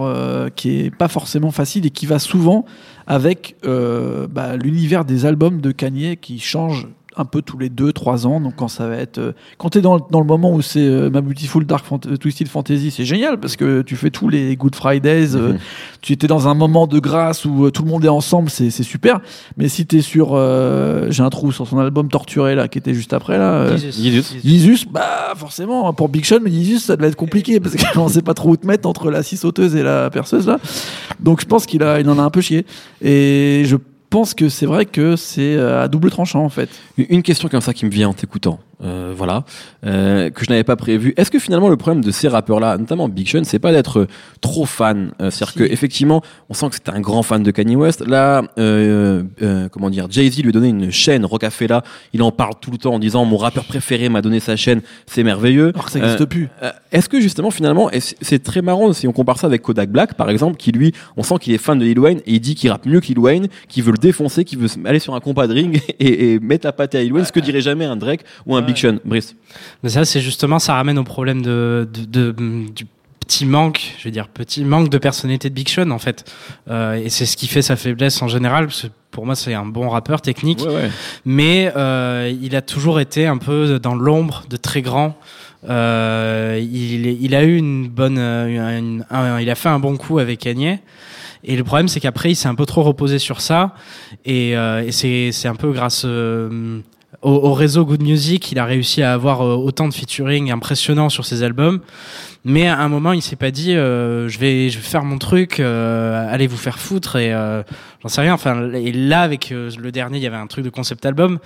qui 0.56 0.80
est 0.80 0.90
pas 0.90 1.08
forcément 1.08 1.50
facile 1.50 1.86
et 1.86 1.90
qui 1.90 2.06
va 2.06 2.18
souvent 2.18 2.64
avec 3.06 3.56
bah, 3.62 4.56
l'univers 4.56 5.04
des 5.04 5.26
albums 5.26 5.60
de 5.60 5.72
Kanye 5.72 6.16
qui 6.16 6.38
change 6.38 6.88
un 7.16 7.24
peu 7.24 7.42
tous 7.42 7.58
les 7.58 7.68
2-3 7.68 8.26
ans. 8.26 8.40
Donc 8.40 8.54
quand 8.56 8.68
ça 8.68 8.86
va 8.86 8.96
être, 8.96 9.18
euh, 9.18 9.32
quand 9.58 9.70
tu 9.70 9.78
es 9.78 9.80
dans, 9.80 9.98
dans, 9.98 10.20
le 10.20 10.26
moment 10.26 10.52
où 10.52 10.62
c'est 10.62 10.80
euh, 10.80 11.10
ma 11.10 11.20
Beautiful 11.20 11.64
Dark 11.64 11.84
euh, 11.92 12.16
Twisted 12.16 12.48
Fantasy, 12.48 12.90
c'est 12.90 13.04
génial 13.04 13.38
parce 13.38 13.56
que 13.56 13.82
tu 13.82 13.96
fais 13.96 14.10
tous 14.10 14.28
les 14.28 14.56
Good 14.56 14.74
Fridays, 14.74 15.36
mhm. 15.36 15.58
tu 16.00 16.12
étais 16.12 16.26
dans 16.26 16.48
un 16.48 16.54
moment 16.54 16.86
de 16.86 16.98
grâce 16.98 17.44
où 17.44 17.70
tout 17.70 17.82
le 17.82 17.90
monde 17.90 18.04
est 18.04 18.08
ensemble, 18.08 18.50
c'est 18.50 18.70
super. 18.70 19.20
Mais 19.56 19.68
si 19.68 19.86
tu 19.86 19.98
es 19.98 20.00
sur, 20.00 20.36
j'ai 21.10 21.22
un 21.22 21.30
trou 21.30 21.52
sur 21.52 21.66
son 21.66 21.78
album 21.78 22.08
Torturé 22.08 22.54
là, 22.54 22.68
qui 22.68 22.78
était 22.78 22.94
juste 22.94 23.12
après 23.12 23.38
là, 23.38 23.76
Jesus. 23.76 24.86
bah 24.90 25.32
forcément 25.36 25.92
pour 25.92 26.08
Big 26.08 26.24
Sean, 26.24 26.38
mais 26.42 26.50
Jesus 26.50 26.80
ça 26.80 26.96
devait 26.96 27.08
être 27.08 27.16
compliqué 27.16 27.60
parce 27.60 27.76
qu'on 27.76 28.08
sait 28.08 28.22
pas 28.22 28.34
trop 28.34 28.50
où 28.50 28.56
te 28.56 28.66
mettre 28.66 28.88
entre 28.88 29.10
la 29.10 29.22
scie 29.22 29.36
sauteuse 29.36 29.76
et 29.76 29.82
la 29.82 30.10
perceuse 30.10 30.46
là. 30.46 30.58
Donc 31.20 31.40
je 31.40 31.46
pense 31.46 31.66
qu'il 31.66 31.82
a, 31.82 32.00
il 32.00 32.08
en 32.08 32.18
a 32.18 32.22
un 32.22 32.30
peu 32.30 32.40
chié. 32.40 32.66
Et 33.00 33.62
je 33.64 33.76
pense 34.12 34.34
que 34.34 34.48
c'est 34.48 34.66
vrai 34.66 34.84
que 34.84 35.16
c'est 35.16 35.58
à 35.58 35.88
double 35.88 36.10
tranchant 36.10 36.44
en 36.44 36.50
fait. 36.50 36.68
Une 36.98 37.22
question 37.22 37.48
comme 37.48 37.62
ça 37.62 37.72
qui 37.72 37.86
me 37.86 37.90
vient 37.90 38.10
en 38.10 38.12
t'écoutant. 38.12 38.60
Euh, 38.84 39.12
voilà, 39.16 39.44
euh, 39.86 40.30
que 40.30 40.44
je 40.44 40.50
n'avais 40.50 40.64
pas 40.64 40.74
prévu. 40.74 41.14
Est-ce 41.16 41.30
que 41.30 41.38
finalement 41.38 41.68
le 41.68 41.76
problème 41.76 42.02
de 42.02 42.10
ces 42.10 42.26
rappeurs-là, 42.26 42.78
notamment 42.78 43.08
Big 43.08 43.28
Sean, 43.28 43.44
c'est 43.44 43.60
pas 43.60 43.70
d'être 43.70 44.08
trop 44.40 44.66
fan 44.66 45.12
euh, 45.20 45.30
C'est-à-dire 45.30 45.54
que 45.54 45.62
effectivement, 45.62 46.20
on 46.48 46.54
sent 46.54 46.70
que 46.70 46.74
c'est 46.74 46.88
un 46.88 47.00
grand 47.00 47.22
fan 47.22 47.44
de 47.44 47.50
Kanye 47.52 47.76
West. 47.76 48.04
Là, 48.04 48.42
comment 49.70 49.90
dire, 49.90 50.08
Jay 50.10 50.28
Z 50.28 50.42
lui 50.42 50.48
a 50.48 50.52
donné 50.52 50.68
une 50.68 50.90
chaîne 50.90 51.24
Rocafella. 51.24 51.84
Il 52.12 52.22
en 52.22 52.32
parle 52.32 52.54
tout 52.60 52.72
le 52.72 52.78
temps 52.78 52.94
en 52.94 52.98
disant 52.98 53.24
mon 53.24 53.36
rappeur 53.36 53.64
préféré 53.64 54.08
m'a 54.08 54.20
donné 54.20 54.40
sa 54.40 54.56
chaîne, 54.56 54.80
c'est 55.06 55.22
merveilleux. 55.22 55.70
Alors 55.74 55.84
que 55.84 55.92
ça 55.92 56.00
n'existe 56.00 56.24
plus. 56.24 56.48
Est-ce 56.90 57.08
que 57.08 57.20
justement 57.20 57.52
finalement, 57.52 57.88
c'est 58.20 58.42
très 58.42 58.62
marrant 58.62 58.92
si 58.92 59.06
on 59.06 59.12
compare 59.12 59.38
ça 59.38 59.46
avec 59.46 59.62
Kodak 59.62 59.90
Black 59.90 60.14
par 60.14 60.28
exemple, 60.28 60.56
qui 60.56 60.72
lui, 60.72 60.92
on 61.16 61.22
sent 61.22 61.36
qu'il 61.40 61.52
est 61.52 61.58
fan 61.58 61.78
de 61.78 61.84
Lil 61.84 62.00
Wayne 62.00 62.18
et 62.26 62.34
il 62.34 62.40
dit 62.40 62.56
qu'il 62.56 62.70
rappe 62.70 62.86
mieux 62.86 63.00
qu'il 63.00 63.18
Wayne, 63.18 63.46
qu'il 63.68 63.84
veut 63.84 63.92
le 63.92 63.98
défoncer, 63.98 64.44
qu'il 64.44 64.58
veut 64.58 64.68
aller 64.84 64.98
sur 64.98 65.14
un 65.14 65.20
compas 65.20 65.46
de 65.46 65.54
ring 65.54 65.80
et, 66.00 66.40
mettre 66.40 66.66
la 66.66 66.72
pâte 66.72 66.96
à 66.96 67.00
Lil 67.00 67.12
Wayne, 67.12 67.24
ce 67.24 67.32
que 67.32 67.40
dirait 67.40 67.60
jamais 67.60 67.84
un 67.84 67.96
Drake 67.96 68.24
ou 68.46 68.56
un 68.56 68.62
Big 68.62 68.71
Brice. 69.04 69.34
Mais 69.82 69.88
ça, 69.88 70.04
c'est 70.04 70.20
justement, 70.20 70.58
ça 70.58 70.74
ramène 70.74 70.98
au 70.98 71.04
problème 71.04 71.42
de, 71.42 71.88
de, 71.92 72.32
du 72.32 72.86
petit 73.32 73.46
manque, 73.46 73.94
je 73.98 74.04
veux 74.04 74.10
dire, 74.10 74.28
petit 74.28 74.64
manque 74.64 74.88
de 74.88 74.98
personnalité 74.98 75.48
de 75.48 75.54
Big 75.54 75.68
Sean, 75.68 75.90
en 75.90 75.98
fait. 75.98 76.30
Euh, 76.68 76.94
et 76.94 77.08
c'est 77.08 77.26
ce 77.26 77.36
qui 77.36 77.46
fait 77.46 77.62
sa 77.62 77.76
faiblesse 77.76 78.20
en 78.20 78.28
général, 78.28 78.66
parce 78.66 78.82
que 78.82 78.88
pour 79.10 79.26
moi, 79.26 79.34
c'est 79.34 79.54
un 79.54 79.64
bon 79.64 79.88
rappeur 79.88 80.20
technique. 80.20 80.62
Mais 81.24 81.72
euh, 81.76 82.32
il 82.42 82.56
a 82.56 82.62
toujours 82.62 83.00
été 83.00 83.26
un 83.26 83.38
peu 83.38 83.78
dans 83.78 83.94
l'ombre 83.94 84.44
de 84.50 84.56
très 84.56 84.82
grands. 84.82 85.16
Euh, 85.68 86.60
il, 86.60 87.06
il, 87.06 87.34
a 87.34 87.44
eu 87.44 87.56
une 87.56 87.88
bonne, 87.88 88.18
il 88.18 89.50
a 89.50 89.54
fait 89.54 89.68
un 89.68 89.78
bon 89.78 89.96
coup 89.96 90.18
avec 90.18 90.40
Kanye. 90.40 90.78
Et 91.44 91.56
le 91.56 91.64
problème, 91.64 91.88
c'est 91.88 92.00
qu'après, 92.00 92.30
il 92.30 92.36
s'est 92.36 92.48
un 92.48 92.54
peu 92.54 92.66
trop 92.66 92.82
reposé 92.82 93.18
sur 93.18 93.40
ça. 93.40 93.74
Et, 94.24 94.52
et 94.52 94.92
c'est 94.92 95.48
un 95.48 95.54
peu 95.54 95.72
grâce 95.72 96.06
au, 97.22 97.54
réseau 97.54 97.84
Good 97.84 98.02
Music, 98.02 98.50
il 98.50 98.58
a 98.58 98.64
réussi 98.64 99.02
à 99.02 99.12
avoir 99.12 99.42
euh, 99.42 99.54
autant 99.54 99.88
de 99.88 99.94
featuring 99.94 100.50
impressionnants 100.50 101.08
sur 101.08 101.24
ses 101.24 101.42
albums. 101.42 101.80
Mais 102.44 102.66
à 102.66 102.80
un 102.80 102.88
moment, 102.88 103.12
il 103.12 103.22
s'est 103.22 103.36
pas 103.36 103.52
dit, 103.52 103.74
euh, 103.74 104.28
je 104.28 104.38
vais, 104.40 104.68
je 104.68 104.78
vais 104.78 104.84
faire 104.84 105.04
mon 105.04 105.18
truc, 105.18 105.60
euh, 105.60 106.26
allez 106.28 106.48
vous 106.48 106.56
faire 106.56 106.80
foutre 106.80 107.14
et 107.14 107.30
j'en 108.02 108.08
sais 108.08 108.20
rien. 108.20 108.34
Enfin, 108.34 108.72
et 108.72 108.90
là, 108.90 109.22
avec 109.22 109.50
le 109.50 109.92
dernier, 109.92 110.18
il 110.18 110.24
y 110.24 110.26
avait 110.26 110.36
un 110.36 110.48
truc 110.48 110.64
de 110.64 110.70
concept 110.70 111.06
album. 111.06 111.38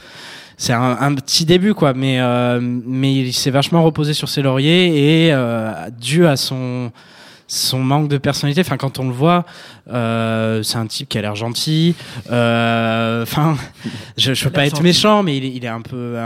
C'est 0.56 0.72
un, 0.72 0.96
un, 0.98 1.14
petit 1.14 1.44
début, 1.44 1.74
quoi. 1.74 1.92
Mais 1.92 2.18
mais 2.60 3.14
il 3.14 3.34
s'est 3.34 3.50
vachement 3.50 3.82
reposé 3.82 4.14
sur 4.14 4.30
ses 4.30 4.40
lauriers 4.40 5.28
et 5.28 5.34
dû 6.00 6.26
à 6.26 6.36
son 6.36 6.90
son 7.48 7.78
manque 7.78 8.09
de 8.09 8.18
personnalité. 8.18 8.61
Enfin, 8.61 8.76
quand 8.76 8.98
on 8.98 9.09
le 9.09 9.14
voit, 9.14 9.44
euh, 9.92 10.62
c'est 10.62 10.78
un 10.78 10.87
type 10.87 11.09
qui 11.09 11.18
a 11.18 11.22
l'air 11.22 11.37
gentil. 11.37 11.94
Euh, 12.30 13.22
enfin, 13.22 13.56
je, 14.16 14.35
je 14.35 14.44
veux 14.44 14.50
pas 14.50 14.66
être 14.66 14.82
méchant, 14.82 15.22
mais 15.22 15.37
il 15.37 15.44
est, 15.44 15.52
il 15.54 15.64
est 15.64 15.68
un 15.68 15.80
peu, 15.80 16.16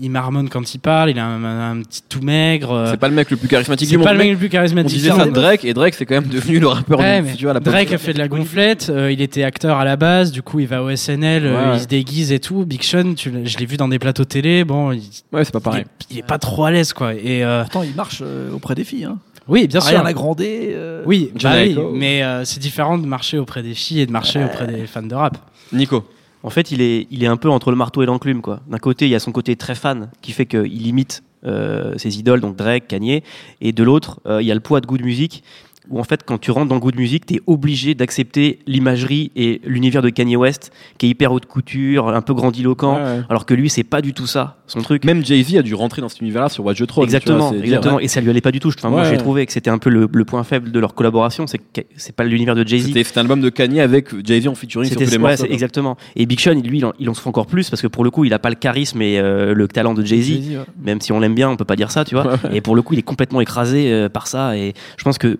il 0.00 0.10
marmonne 0.10 0.48
quand 0.48 0.74
il 0.74 0.78
parle. 0.78 1.10
Il 1.10 1.18
a 1.18 1.26
un, 1.26 1.82
petit 1.82 2.02
tout 2.08 2.22
maigre. 2.22 2.72
Euh. 2.72 2.90
C'est 2.90 3.00
pas 3.00 3.08
le 3.08 3.14
mec 3.14 3.30
le 3.30 3.36
plus 3.36 3.48
charismatique 3.48 3.88
du 3.88 3.98
monde. 3.98 4.04
C'est 4.04 4.08
pas 4.08 4.14
le 4.14 4.18
mec 4.18 4.30
le 4.30 4.38
plus 4.38 4.48
charismatique. 4.48 4.96
On 4.96 5.00
disait 5.00 5.10
ça 5.10 5.26
de 5.26 5.30
Drake 5.30 5.64
et 5.64 5.74
Drake 5.74 5.94
c'est 5.94 6.06
quand 6.06 6.14
même 6.14 6.28
devenu 6.28 6.58
le 6.58 6.68
rappeur 6.68 6.98
ouais, 6.98 7.22
du 7.22 7.48
à 7.48 7.52
la 7.52 7.60
Drake 7.60 7.92
a 7.92 7.98
fait 7.98 8.12
de 8.12 8.18
la 8.18 8.28
gonflette. 8.28 8.90
il 9.10 9.20
était 9.20 9.44
acteur 9.44 9.78
à 9.78 9.84
la 9.84 9.96
base. 9.96 10.32
Du 10.32 10.42
coup, 10.42 10.60
il 10.60 10.66
va 10.66 10.82
au 10.82 10.94
SNL, 10.94 11.50
il 11.74 11.80
se 11.80 11.86
déguise 11.86 12.32
et 12.32 12.40
tout. 12.40 12.64
Big 12.64 12.82
Sean, 12.82 13.14
tu, 13.14 13.32
je 13.44 13.58
l'ai 13.58 13.66
vu 13.66 13.76
dans 13.76 13.88
des 13.88 13.98
plateaux 13.98 14.24
télé. 14.24 14.64
Bon, 14.64 14.92
il, 14.92 15.02
ouais, 15.32 15.44
c'est 15.44 15.52
pas 15.52 15.60
pareil. 15.60 15.84
Il, 16.10 16.18
est 16.18 16.26
pas 16.26 16.38
trop 16.38 16.64
à 16.64 16.70
l'aise, 16.70 16.92
quoi. 16.92 17.14
Et 17.14 17.44
pourtant, 17.62 17.82
il 17.82 17.94
marche 17.94 18.22
auprès 18.54 18.74
des 18.74 18.84
filles. 18.84 19.04
Hein. 19.04 19.18
Oui, 19.50 19.66
bien 19.66 19.80
sûr. 19.80 19.98
Rien 19.98 20.06
à 20.06 20.12
grandir. 20.12 20.46
Euh. 20.48 21.02
Oui, 21.04 21.32
bah 21.42 21.56
mais 21.92 22.22
euh, 22.22 22.44
c'est 22.44 22.60
différent 22.60 22.96
de 22.96 23.06
marcher 23.06 23.36
auprès 23.38 23.62
des 23.62 23.74
filles 23.74 24.00
et 24.00 24.06
de 24.06 24.12
marcher 24.12 24.42
auprès 24.44 24.66
des 24.66 24.86
fans 24.86 25.02
de 25.02 25.14
rap. 25.14 25.36
Nico. 25.72 26.04
En 26.42 26.50
fait, 26.50 26.70
il 26.70 26.80
est, 26.80 27.06
il 27.10 27.22
est 27.22 27.26
un 27.26 27.36
peu 27.36 27.50
entre 27.50 27.70
le 27.70 27.76
marteau 27.76 28.02
et 28.02 28.06
l'enclume. 28.06 28.40
quoi. 28.40 28.60
D'un 28.68 28.78
côté, 28.78 29.06
il 29.06 29.10
y 29.10 29.14
a 29.14 29.20
son 29.20 29.32
côté 29.32 29.56
très 29.56 29.74
fan 29.74 30.08
qui 30.22 30.32
fait 30.32 30.46
qu'il 30.46 30.86
imite 30.86 31.22
euh, 31.44 31.98
ses 31.98 32.18
idoles, 32.18 32.40
donc 32.40 32.56
Drake, 32.56 32.86
Kanye, 32.88 33.22
et 33.60 33.72
de 33.72 33.82
l'autre, 33.82 34.20
il 34.26 34.46
y 34.46 34.50
a 34.50 34.54
le 34.54 34.60
poids 34.60 34.80
de 34.80 34.86
goût 34.86 34.96
de 34.98 35.02
musique 35.04 35.42
où 35.90 35.98
en 35.98 36.04
fait 36.04 36.22
quand 36.24 36.38
tu 36.38 36.50
rentres 36.50 36.68
dans 36.68 36.76
le 36.76 36.80
goût 36.80 36.92
de 36.92 36.96
musique, 36.96 37.26
tu 37.26 37.34
es 37.34 37.40
obligé 37.46 37.94
d'accepter 37.94 38.60
l'imagerie 38.66 39.32
et 39.36 39.60
l'univers 39.64 40.02
de 40.02 40.10
Kanye 40.10 40.36
West 40.36 40.72
qui 40.98 41.06
est 41.06 41.08
hyper 41.10 41.32
haute 41.32 41.46
couture, 41.46 42.08
un 42.08 42.22
peu 42.22 42.34
grandiloquent, 42.34 42.98
alors 43.28 43.46
que 43.46 43.54
lui 43.54 43.68
c'est 43.68 43.84
pas 43.84 44.00
du 44.00 44.12
tout 44.12 44.26
ça, 44.26 44.58
son 44.66 44.80
truc. 44.80 45.04
Même 45.04 45.24
Jay-Z 45.24 45.56
a 45.56 45.62
dû 45.62 45.74
rentrer 45.74 46.00
dans 46.00 46.08
cet 46.08 46.20
univers-là 46.20 46.48
sur 46.48 46.64
Watch 46.64 46.80
the 46.80 46.86
Throne. 46.86 47.04
Exactement, 47.04 47.52
exactement. 47.52 48.00
et 48.00 48.08
ça 48.08 48.20
lui 48.20 48.30
allait 48.30 48.40
pas 48.40 48.52
du 48.52 48.60
tout. 48.60 48.68
Enfin, 48.68 48.90
moi 48.90 49.04
j'ai 49.04 49.16
trouvé 49.16 49.46
que 49.46 49.52
c'était 49.52 49.70
un 49.70 49.78
peu 49.78 49.90
le, 49.90 50.08
point 50.24 50.44
faible 50.44 50.70
de 50.70 50.78
leur 50.78 50.94
collaboration, 50.94 51.46
c'est 51.46 51.58
que 51.58 51.80
c'est 51.96 52.14
pas 52.14 52.24
l'univers 52.24 52.54
de 52.54 52.66
Jay-Z. 52.66 52.92
C'était 52.92 53.18
un 53.18 53.22
album 53.22 53.40
de 53.40 53.48
Kanye 53.48 53.80
avec 53.80 54.08
Jay-Z 54.24 54.48
en 54.48 54.54
featuring 54.54 54.88
sur 54.88 55.00
tous 55.00 55.10
les 55.10 55.18
morceaux. 55.18 55.46
Exactement. 55.46 55.96
Et 56.16 56.26
Big 56.26 56.40
Sean, 56.40 56.54
lui, 56.54 56.82
il 56.98 57.08
en, 57.08 57.14
se 57.14 57.20
fait 57.20 57.28
encore 57.28 57.46
plus 57.46 57.68
parce 57.68 57.82
que 57.82 57.86
pour 57.86 58.04
le 58.04 58.10
coup, 58.10 58.24
il 58.24 58.32
a 58.32 58.38
pas 58.38 58.50
le 58.50 58.54
charisme 58.54 59.02
et 59.02 59.18
euh, 59.18 59.54
le 59.54 59.68
talent 59.68 59.94
de 59.94 60.04
Jay-Z. 60.04 60.40
Même 60.82 61.00
si 61.00 61.12
on 61.12 61.20
l'aime 61.20 61.34
bien, 61.34 61.50
on 61.50 61.56
peut 61.56 61.64
pas 61.64 61.76
dire 61.76 61.90
ça, 61.90 62.04
tu 62.04 62.14
vois. 62.14 62.38
et 62.52 62.60
pour 62.60 62.76
le 62.76 62.82
coup, 62.82 62.94
il 62.94 62.98
est 62.98 63.02
complètement 63.02 63.40
écrasé 63.40 63.90
euh, 63.92 64.08
par 64.08 64.26
ça. 64.26 64.56
Et 64.56 64.74
je 64.96 65.04
pense 65.04 65.18
que 65.18 65.38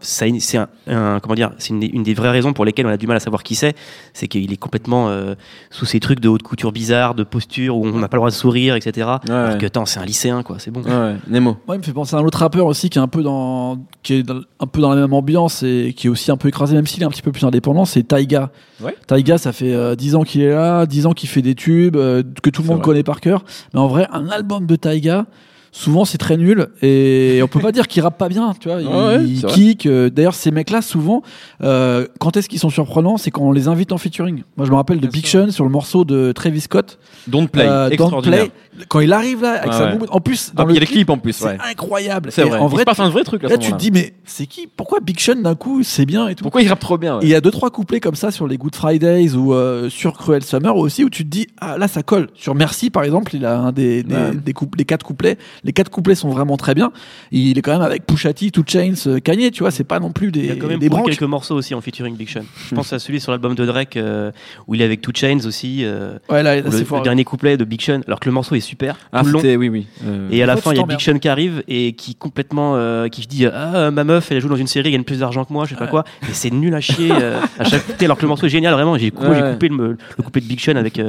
c'est 0.00 0.56
un, 0.56 1.20
comment 1.20 1.34
dire, 1.34 1.52
c'est 1.58 1.70
une, 1.70 2.02
des 2.02 2.14
vraies 2.14 2.30
raisons 2.30 2.52
pour 2.52 2.64
lesquelles 2.64 2.86
on 2.86 2.90
a 2.90 2.96
du 2.96 3.06
mal 3.06 3.16
à 3.16 3.20
savoir 3.20 3.42
qui 3.42 3.54
c'est, 3.54 3.74
c'est 4.12 4.28
qu'il 4.28 4.52
est 4.52 4.56
complètement 4.56 5.08
euh, 5.08 5.34
sous 5.70 5.86
ces 5.86 6.00
trucs 6.00 6.20
de 6.20 6.28
haute 6.28 6.42
couture 6.42 6.72
bizarre, 6.72 7.14
de 7.14 7.24
posture 7.24 7.76
où 7.76 7.86
on 7.86 7.98
n'a 7.98 8.08
pas 8.08 8.16
le 8.16 8.20
droit 8.20 8.30
de 8.30 8.34
sourire, 8.34 8.76
etc. 8.76 9.08
alors 9.28 9.58
que 9.58 9.66
attends, 9.66 9.86
c'est 9.86 10.00
un 10.00 10.04
lycéen, 10.04 10.42
quoi, 10.42 10.58
c'est 10.58 10.70
bon. 10.70 10.82
Ouais, 10.82 11.16
Nemo. 11.28 11.56
Ouais, 11.68 11.76
il 11.76 11.78
me 11.78 11.84
fait 11.84 11.92
penser 11.92 12.16
à 12.16 12.18
un 12.18 12.24
autre 12.24 12.38
rappeur 12.38 12.66
aussi 12.66 12.90
qui 12.90 12.98
est 12.98 13.02
un 13.02 13.08
peu 13.08 13.22
dans, 13.22 13.78
qui 14.02 14.14
est 14.14 14.30
un 14.30 14.66
peu 14.66 14.80
dans 14.80 14.90
la 14.90 15.00
même 15.00 15.12
ambiance 15.12 15.62
et 15.62 15.94
qui 15.96 16.06
est 16.06 16.10
aussi 16.10 16.30
un 16.30 16.36
peu 16.36 16.48
écrasé, 16.48 16.74
même 16.74 16.86
s'il 16.86 17.02
est 17.02 17.06
un 17.06 17.10
petit 17.10 17.22
peu 17.22 17.32
plus 17.32 17.44
indépendant, 17.44 17.84
c'est 17.84 18.02
Taiga. 18.02 18.50
Ouais. 18.80 18.94
Taiga, 19.06 19.38
ça 19.38 19.52
fait 19.52 19.96
10 19.96 20.14
euh, 20.14 20.18
ans 20.18 20.22
qu'il 20.22 20.42
est 20.42 20.50
là, 20.50 20.86
10 20.86 21.06
ans 21.06 21.12
qu'il 21.12 21.28
fait 21.28 21.42
des 21.42 21.54
tubes 21.54 21.96
euh, 21.96 22.22
que 22.42 22.50
tout 22.50 22.62
le 22.62 22.68
monde 22.68 22.82
connaît 22.82 23.02
par 23.02 23.20
cœur. 23.20 23.44
Mais 23.74 23.80
en 23.80 23.88
vrai, 23.88 24.06
un 24.12 24.28
album 24.28 24.66
de 24.66 24.76
Taiga 24.76 25.26
souvent 25.72 26.04
c'est 26.04 26.18
très 26.18 26.36
nul 26.36 26.68
et 26.82 27.40
on 27.42 27.48
peut 27.48 27.60
pas 27.60 27.72
dire 27.72 27.86
qu'ils 27.86 28.02
rappent 28.02 28.18
pas 28.18 28.28
bien 28.28 28.54
tu 28.58 28.68
vois. 28.68 28.80
Ils, 29.20 29.44
kick 29.44 29.86
euh, 29.86 30.10
d'ailleurs 30.10 30.34
ces 30.34 30.50
mecs 30.50 30.70
là 30.70 30.82
souvent 30.82 31.22
euh, 31.62 32.06
quand 32.18 32.36
est-ce 32.36 32.48
qu'ils 32.48 32.58
sont 32.58 32.70
surprenants 32.70 33.16
c'est 33.16 33.30
quand 33.30 33.42
on 33.42 33.52
les 33.52 33.68
invite 33.68 33.92
en 33.92 33.98
featuring. 33.98 34.42
Moi 34.56 34.66
je 34.66 34.70
me 34.70 34.76
rappelle 34.76 35.00
de 35.00 35.06
Big 35.06 35.26
Sean 35.26 35.50
sur 35.50 35.64
le 35.64 35.70
morceau 35.70 36.04
de 36.04 36.32
Travis 36.32 36.62
Scott. 36.62 36.98
Don't 37.28 37.48
Play 37.48 37.66
euh, 37.68 37.90
Don't 37.96 38.22
Play. 38.22 38.50
Quand 38.88 39.00
il 39.00 39.12
arrive 39.12 39.42
là 39.42 39.60
avec 39.62 39.72
sa 39.72 39.94
en 40.10 40.20
plus 40.20 40.52
dans 40.54 40.62
ah, 40.62 40.66
le 40.66 40.72
il 40.72 40.74
y 40.74 40.76
a 40.78 40.80
les 40.80 40.86
clips 40.86 41.10
en 41.10 41.18
plus 41.18 41.34
c'est 41.34 41.58
incroyable. 41.60 42.30
C'est 42.32 42.42
vrai. 42.42 42.58
en 42.58 42.66
vrai 42.66 42.84
c'est 42.92 43.02
un 43.02 43.08
vrai 43.08 43.24
truc 43.24 43.42
là, 43.42 43.56
tu 43.56 43.72
te 43.72 43.76
dis 43.76 43.90
mais 43.90 44.14
c'est 44.24 44.46
qui? 44.46 44.66
Pourquoi 44.66 45.00
Big 45.00 45.20
Sean 45.20 45.36
d'un 45.36 45.54
coup 45.54 45.82
c'est 45.82 46.06
bien 46.06 46.28
et 46.28 46.34
tout? 46.34 46.42
Pourquoi 46.42 46.62
il 46.62 46.68
rappe 46.68 46.80
trop 46.80 46.98
bien 46.98 47.18
il 47.22 47.28
y 47.28 47.34
a 47.34 47.40
deux 47.40 47.50
trois 47.50 47.70
couplets 47.70 48.00
comme 48.00 48.14
ça 48.14 48.30
sur 48.30 48.46
les 48.46 48.56
Good 48.56 48.74
Fridays 48.74 49.34
ou 49.34 49.54
sur 49.88 50.14
Cruel 50.14 50.42
Summer 50.42 50.76
aussi 50.76 51.04
où 51.04 51.10
tu 51.10 51.24
te 51.24 51.28
dis 51.28 51.46
ah 51.60 51.78
là 51.78 51.88
ça 51.88 52.02
colle. 52.02 52.28
Sur 52.34 52.54
Merci 52.54 52.90
par 52.90 53.04
exemple 53.04 53.34
il 53.36 53.44
a 53.46 53.58
un 53.58 53.72
des 53.72 54.02
des, 54.02 54.14
des, 54.32 54.54
des 54.76 54.84
quatre 54.84 55.04
couplets 55.04 55.38
les 55.64 55.72
quatre 55.72 55.90
couplets 55.90 56.14
sont 56.14 56.30
vraiment 56.30 56.56
très 56.56 56.74
bien. 56.74 56.92
Il 57.30 57.58
est 57.58 57.62
quand 57.62 57.72
même 57.72 57.82
avec 57.82 58.06
Pusha 58.06 58.32
T, 58.32 58.50
Two 58.50 58.64
Chains, 58.66 58.94
euh, 59.06 59.20
Kanye, 59.20 59.50
tu 59.50 59.62
vois, 59.62 59.70
c'est 59.70 59.84
pas 59.84 60.00
non 60.00 60.12
plus 60.12 60.32
des. 60.32 60.40
Il 60.40 60.46
y 60.46 60.50
a 60.50 60.56
quand 60.56 60.66
même 60.66 60.78
des 60.78 60.88
quelques 60.88 61.22
morceaux 61.22 61.54
aussi 61.54 61.74
en 61.74 61.80
featuring 61.80 62.16
Big 62.16 62.28
Sean. 62.28 62.42
Je 62.68 62.74
pense 62.74 62.92
à 62.92 62.98
celui 62.98 63.20
sur 63.20 63.32
l'album 63.32 63.54
de 63.54 63.66
Drake 63.66 63.96
euh, 63.96 64.30
où 64.66 64.74
il 64.74 64.82
est 64.82 64.84
avec 64.84 65.00
Two 65.00 65.12
Chains 65.14 65.40
aussi. 65.46 65.84
Euh, 65.84 66.18
ouais, 66.28 66.42
là, 66.42 66.60
le, 66.60 66.70
fort, 66.70 67.02
dernier 67.02 67.24
couplet 67.24 67.56
de 67.56 67.64
Big 67.64 67.80
Sean, 67.80 68.00
alors 68.06 68.20
que 68.20 68.28
le 68.28 68.32
morceau 68.32 68.54
est 68.54 68.60
super. 68.60 68.96
Ah, 69.12 69.22
long. 69.22 69.40
oui, 69.42 69.68
oui. 69.68 69.86
et 70.30 70.42
à 70.42 70.46
la 70.46 70.56
fin, 70.56 70.72
il 70.72 70.78
y 70.78 70.80
a 70.80 70.86
Big 70.86 71.00
Sean 71.00 71.18
qui 71.18 71.28
arrive 71.28 71.62
et 71.68 71.92
qui 71.92 72.14
complètement, 72.14 72.76
qui 73.08 73.26
dit 73.26 73.46
ah 73.46 73.90
ma 73.90 74.04
meuf, 74.04 74.30
elle 74.32 74.40
joue 74.40 74.48
dans 74.48 74.56
une 74.56 74.66
série, 74.66 74.88
elle 74.88 74.92
gagne 74.92 75.04
plus 75.04 75.20
d'argent 75.20 75.44
que 75.44 75.52
moi, 75.52 75.64
je 75.64 75.70
sais 75.70 75.76
pas 75.76 75.86
quoi. 75.86 76.04
Et 76.22 76.32
c'est 76.32 76.50
nul 76.50 76.74
à 76.74 76.80
chier 76.80 77.10
à 77.12 77.64
chaque 77.64 77.86
côté, 77.86 78.04
alors 78.04 78.16
que 78.16 78.22
le 78.22 78.28
morceau 78.28 78.46
est 78.46 78.50
génial, 78.50 78.74
vraiment. 78.74 78.96
J'ai 78.96 79.10
coupé 79.10 79.68
le, 79.68 79.96
le, 80.16 80.22
couplet 80.22 80.40
de 80.40 80.46
Big 80.46 80.60
Sean 80.60 80.76
avec 80.76 81.00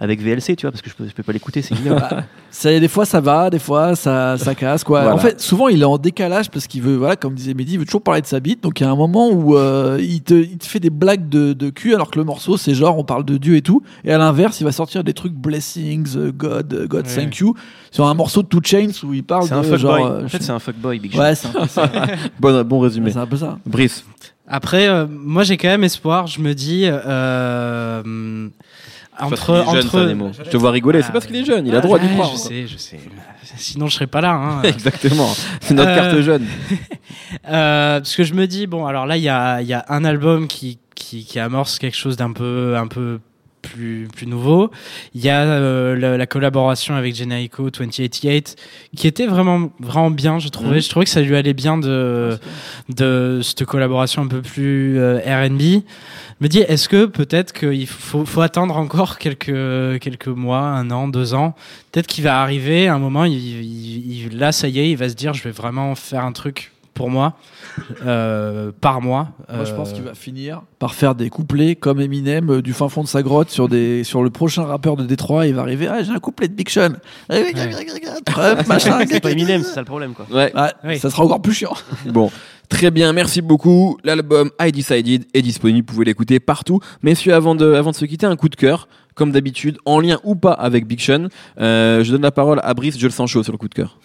avec 0.00 0.20
VLC, 0.20 0.56
tu 0.56 0.62
vois, 0.62 0.72
parce 0.72 0.82
que 0.82 0.90
je 0.90 0.94
peux, 0.94 1.06
je 1.06 1.12
peux 1.12 1.22
pas 1.22 1.32
l'écouter, 1.32 1.62
c'est 1.62 1.74
génial. 1.74 2.24
ça, 2.50 2.78
des 2.78 2.88
fois 2.88 3.04
ça 3.04 3.20
va, 3.20 3.50
des 3.50 3.58
fois 3.58 3.89
ça, 3.94 4.36
ça 4.38 4.54
casse 4.54 4.84
quoi. 4.84 5.12
En 5.12 5.18
fait, 5.18 5.40
souvent 5.40 5.68
il 5.68 5.82
est 5.82 5.86
en 5.86 5.98
décalage 5.98 6.50
parce 6.50 6.66
qu'il 6.66 6.82
veut, 6.82 6.96
voilà, 6.96 7.16
comme 7.16 7.34
disait 7.34 7.54
Mehdi, 7.54 7.74
il 7.74 7.78
veut 7.78 7.84
toujours 7.84 8.02
parler 8.02 8.20
de 8.20 8.26
sa 8.26 8.40
bite. 8.40 8.62
Donc 8.62 8.80
il 8.80 8.84
y 8.84 8.86
a 8.86 8.90
un 8.90 8.96
moment 8.96 9.30
où 9.30 9.56
euh, 9.56 9.98
il, 10.00 10.22
te, 10.22 10.34
il, 10.34 10.58
te, 10.58 10.66
fait 10.66 10.80
des 10.80 10.90
blagues 10.90 11.28
de, 11.28 11.52
de, 11.52 11.70
cul 11.70 11.94
alors 11.94 12.10
que 12.10 12.18
le 12.18 12.24
morceau 12.24 12.56
c'est 12.56 12.74
genre 12.74 12.98
on 12.98 13.04
parle 13.04 13.24
de 13.24 13.36
Dieu 13.36 13.56
et 13.56 13.62
tout. 13.62 13.82
Et 14.04 14.12
à 14.12 14.18
l'inverse, 14.18 14.60
il 14.60 14.64
va 14.64 14.72
sortir 14.72 15.04
des 15.04 15.14
trucs 15.14 15.32
blessings, 15.32 16.16
euh, 16.16 16.32
God, 16.32 16.72
euh, 16.72 16.86
God 16.86 17.06
thank 17.06 17.38
you 17.38 17.54
sur 17.90 18.06
un 18.06 18.14
morceau 18.14 18.42
de 18.42 18.48
Two 18.48 18.60
Chains 18.62 18.92
où 19.02 19.12
il 19.12 19.24
parle 19.24 19.48
de 19.48 19.54
un 19.54 19.76
genre. 19.76 20.22
en 20.24 20.28
fait, 20.28 20.42
c'est 20.42 20.52
un 20.52 20.58
fuckboy, 20.58 20.98
Big 20.98 21.16
Ouais, 21.16 21.34
c'est 21.34 21.48
un 21.48 21.52
peu 21.62 21.66
ça. 21.66 21.90
bon, 22.40 22.62
bon 22.64 22.80
résumé. 22.80 23.10
C'est 23.10 23.18
un 23.18 23.26
peu 23.26 23.36
ça. 23.36 23.58
Brice. 23.66 24.04
Après, 24.46 25.06
moi 25.06 25.44
j'ai 25.44 25.56
quand 25.56 25.68
même 25.68 25.84
espoir. 25.84 26.26
Je 26.26 26.40
me 26.40 26.54
dis. 26.54 26.88
Entre, 29.18 29.50
entre... 29.66 30.34
je 30.44 30.50
te 30.50 30.56
vois 30.56 30.70
rigoler, 30.70 31.02
c'est 31.02 31.12
parce 31.12 31.26
qu'il 31.26 31.36
est 31.36 31.44
jeune, 31.44 31.66
il 31.66 31.74
a 31.74 31.80
droit 31.80 31.98
d'y 31.98 32.08
croire. 32.08 32.30
Je 32.32 32.36
sais, 32.36 32.66
je 32.66 32.76
sais. 32.76 33.00
Sinon, 33.56 33.88
je 33.88 33.94
serais 33.94 34.06
pas 34.06 34.20
là. 34.20 34.32
Hein. 34.32 34.62
Exactement. 34.64 35.28
C'est 35.60 35.74
notre 35.74 35.94
carte 35.94 36.14
euh, 36.14 36.22
jeune. 36.22 36.46
euh, 37.48 37.98
parce 37.98 38.16
que 38.16 38.24
je 38.24 38.34
me 38.34 38.46
dis, 38.46 38.66
bon, 38.66 38.86
alors 38.86 39.06
là, 39.06 39.16
il 39.16 39.22
y 39.22 39.28
a, 39.28 39.60
y 39.62 39.74
a 39.74 39.84
un 39.88 40.04
album 40.04 40.46
qui, 40.46 40.78
qui, 40.94 41.24
qui 41.24 41.38
amorce 41.38 41.78
quelque 41.78 41.96
chose 41.96 42.16
d'un 42.16 42.32
peu, 42.32 42.76
un 42.76 42.86
peu 42.86 43.18
plus, 43.60 44.08
plus 44.14 44.26
nouveau. 44.26 44.70
Il 45.14 45.22
y 45.22 45.28
a 45.28 45.42
euh, 45.42 45.96
la, 45.96 46.26
collaboration 46.26 46.94
avec 46.94 47.14
Jenaiko 47.14 47.70
2088 47.70 48.56
qui 48.96 49.06
était 49.06 49.26
vraiment, 49.26 49.70
vraiment 49.80 50.10
bien, 50.10 50.38
je 50.38 50.48
trouvais. 50.48 50.78
Mm. 50.78 50.82
Je 50.82 50.88
trouvais 50.88 51.04
que 51.04 51.10
ça 51.10 51.20
lui 51.20 51.36
allait 51.36 51.54
bien 51.54 51.78
de, 51.78 52.38
de 52.88 53.40
cette 53.42 53.64
collaboration 53.64 54.22
un 54.22 54.28
peu 54.28 54.42
plus 54.42 54.98
euh, 54.98 55.18
RB. 55.18 55.82
me 56.40 56.48
dis, 56.48 56.60
est-ce 56.60 56.88
que 56.88 57.06
peut-être 57.06 57.52
qu'il 57.52 57.86
faut, 57.86 58.24
faut 58.24 58.42
attendre 58.42 58.76
encore 58.76 59.18
quelques, 59.18 60.00
quelques 60.00 60.28
mois, 60.28 60.60
un 60.60 60.90
an, 60.90 61.08
deux 61.08 61.34
ans? 61.34 61.54
Peut-être 61.92 62.06
qu'il 62.06 62.24
va 62.24 62.40
arriver 62.40 62.88
un 62.88 62.98
moment, 62.98 63.24
il, 63.24 63.34
il, 63.34 64.38
là, 64.38 64.52
ça 64.52 64.68
y 64.68 64.78
est, 64.78 64.90
il 64.90 64.96
va 64.96 65.08
se 65.08 65.14
dire, 65.14 65.34
je 65.34 65.42
vais 65.42 65.50
vraiment 65.50 65.94
faire 65.94 66.24
un 66.24 66.32
truc 66.32 66.72
pour 66.94 67.10
moi 67.10 67.34
euh, 68.04 68.72
par 68.80 69.00
mois. 69.00 69.28
Moi, 69.52 69.64
je 69.64 69.72
pense 69.72 69.90
euh, 69.90 69.94
qu'il 69.94 70.02
va 70.02 70.14
finir 70.14 70.62
par 70.78 70.94
faire 70.94 71.14
des 71.14 71.30
couplets 71.30 71.76
comme 71.76 72.00
Eminem 72.00 72.50
euh, 72.50 72.62
du 72.62 72.72
fin 72.72 72.88
fond 72.88 73.02
de 73.02 73.08
sa 73.08 73.22
grotte 73.22 73.50
sur 73.50 73.68
des 73.68 74.04
sur 74.04 74.22
le 74.22 74.30
prochain 74.30 74.64
rappeur 74.64 74.96
de 74.96 75.04
Détroit. 75.04 75.46
Il 75.46 75.54
va 75.54 75.62
arriver, 75.62 75.88
ah, 75.88 76.02
j'ai 76.02 76.12
un 76.12 76.18
couplet 76.18 76.48
de 76.48 76.54
Big 76.54 76.68
Sean. 76.68 76.94
c'est 77.28 79.20
pas 79.20 79.30
Eminem, 79.30 79.62
c'est 79.62 79.74
ça 79.74 79.80
le 79.80 79.86
problème 79.86 80.14
quoi. 80.14 80.26
Ouais. 80.32 80.52
Ça 80.98 81.10
sera 81.10 81.24
encore 81.24 81.42
plus 81.42 81.54
chiant. 81.54 81.74
bon. 82.06 82.30
Très 82.68 82.92
bien, 82.92 83.12
merci 83.12 83.42
beaucoup. 83.42 83.98
L'album 84.04 84.52
I 84.60 84.70
Decided 84.70 85.24
est 85.34 85.42
disponible, 85.42 85.84
vous 85.88 85.94
pouvez 85.94 86.04
l'écouter 86.04 86.38
partout. 86.38 86.78
Messieurs, 87.02 87.34
avant 87.34 87.56
de, 87.56 87.74
avant 87.74 87.90
de 87.90 87.96
se 87.96 88.04
quitter, 88.04 88.26
un 88.26 88.36
coup 88.36 88.48
de 88.48 88.54
cœur 88.54 88.86
comme 89.14 89.32
d'habitude, 89.32 89.78
en 89.84 90.00
lien 90.00 90.18
ou 90.24 90.34
pas 90.34 90.52
avec 90.52 90.86
Big 90.86 91.00
Sean. 91.00 91.28
Euh, 91.60 92.04
je 92.04 92.12
donne 92.12 92.22
la 92.22 92.30
parole 92.30 92.60
à 92.62 92.74
Brice, 92.74 92.98
je 92.98 93.06
le 93.06 93.12
sens 93.12 93.30
chaud 93.30 93.42
sur 93.42 93.52
le 93.52 93.58
coup 93.58 93.68
de 93.68 93.74
cœur. 93.74 93.98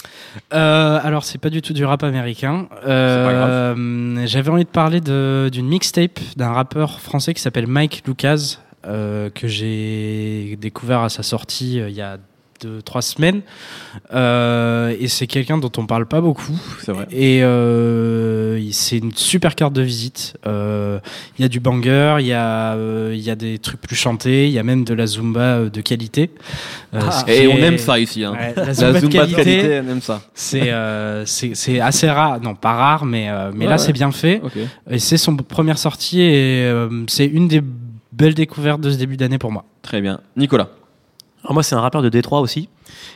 Euh, 0.54 1.00
alors, 1.04 1.24
c'est 1.24 1.38
pas 1.38 1.50
du 1.50 1.62
tout 1.62 1.74
du 1.74 1.86
rap 1.86 2.04
américain. 2.04 2.68
Euh, 2.86 4.26
j'avais 4.26 4.50
envie 4.50 4.65
de 4.65 4.70
parler 4.70 5.02
d'une 5.02 5.68
mixtape 5.68 6.20
d'un 6.36 6.52
rappeur 6.52 7.00
français 7.00 7.34
qui 7.34 7.41
s'appelle 7.41 7.68
Mike 7.68 8.04
Lucas, 8.08 8.58
que 8.84 9.48
j'ai 9.48 10.58
découvert 10.62 11.02
à 11.02 11.10
sa 11.10 11.24
sortie 11.24 11.78
il 11.78 11.96
y 11.96 12.02
a 12.02 12.18
trois 12.84 13.01
semaines. 13.01 13.41
Euh, 14.13 14.95
et 14.99 15.08
c'est 15.08 15.28
quelqu'un 15.28 15.58
dont 15.58 15.71
on 15.78 15.86
parle 15.86 16.06
pas 16.06 16.21
beaucoup. 16.21 16.58
C'est 16.82 16.91
vrai. 16.91 17.08
Et 17.12 17.43
euh, 17.43 18.60
c'est 18.71 18.97
une 18.97 19.13
super 19.13 19.56
carte 19.56 19.73
de 19.73 19.82
visite. 19.82 20.36
Euh, 20.45 20.99
il 21.38 21.41
y 21.41 21.45
a 21.45 21.47
du 21.47 21.60
banger, 21.60 22.17
il 22.19 22.28
y, 22.28 22.34
a, 22.34 22.75
il 23.12 23.19
y 23.19 23.30
a 23.30 23.36
des 23.36 23.60
trucs 23.60 23.82
plus 23.82 23.95
chantés, 23.95 24.47
il 24.47 24.51
y 24.51 24.60
a 24.60 24.63
même 24.63 24.84
de 24.84 24.93
la 24.93 25.08
zumba 25.08 25.69
de 25.69 25.82
qualité. 25.82 26.32
Ah, 26.93 27.23
et 27.28 27.47
on 27.47 27.58
aime 27.58 27.78
ça 27.78 27.99
ici. 27.99 28.23
Hein. 28.23 28.36
la, 28.56 28.73
zumba 28.73 29.01
de, 29.01 29.08
qualité, 29.08 29.82
on 29.86 29.91
aime 29.91 30.01
ça. 30.01 30.21
C'est 30.34 31.80
assez 31.80 32.10
rare, 32.10 32.41
non 32.41 32.56
pas 32.56 32.73
rare, 32.73 33.06
mais, 33.06 33.30
mais 33.54 33.65
là 33.65 33.78
c'est 33.78 33.93
bien 33.93 34.12
fait. 34.12 34.41
Et 34.89 34.99
c'est 34.99 35.17
son 35.17 35.36
première 35.36 35.78
sortie 35.78 36.21
et 36.21 36.71
c'est 37.08 37.25
une 37.25 37.47
des 37.47 37.62
belles 38.12 38.34
découvertes 38.34 38.82
de 38.82 38.89
ce 38.89 38.97
début 38.97 39.17
d'année 39.17 39.38
pour 39.38 39.51
moi. 39.51 39.65
Très 39.82 40.01
bien. 40.01 40.19
Nicolas 40.38 40.69
moi, 41.54 41.64
c'est 41.64 41.76
un 41.76 41.82
rappeur 41.82 42.02
de 42.02 42.10
Détroit 42.10 42.40
aussi, 42.40 42.70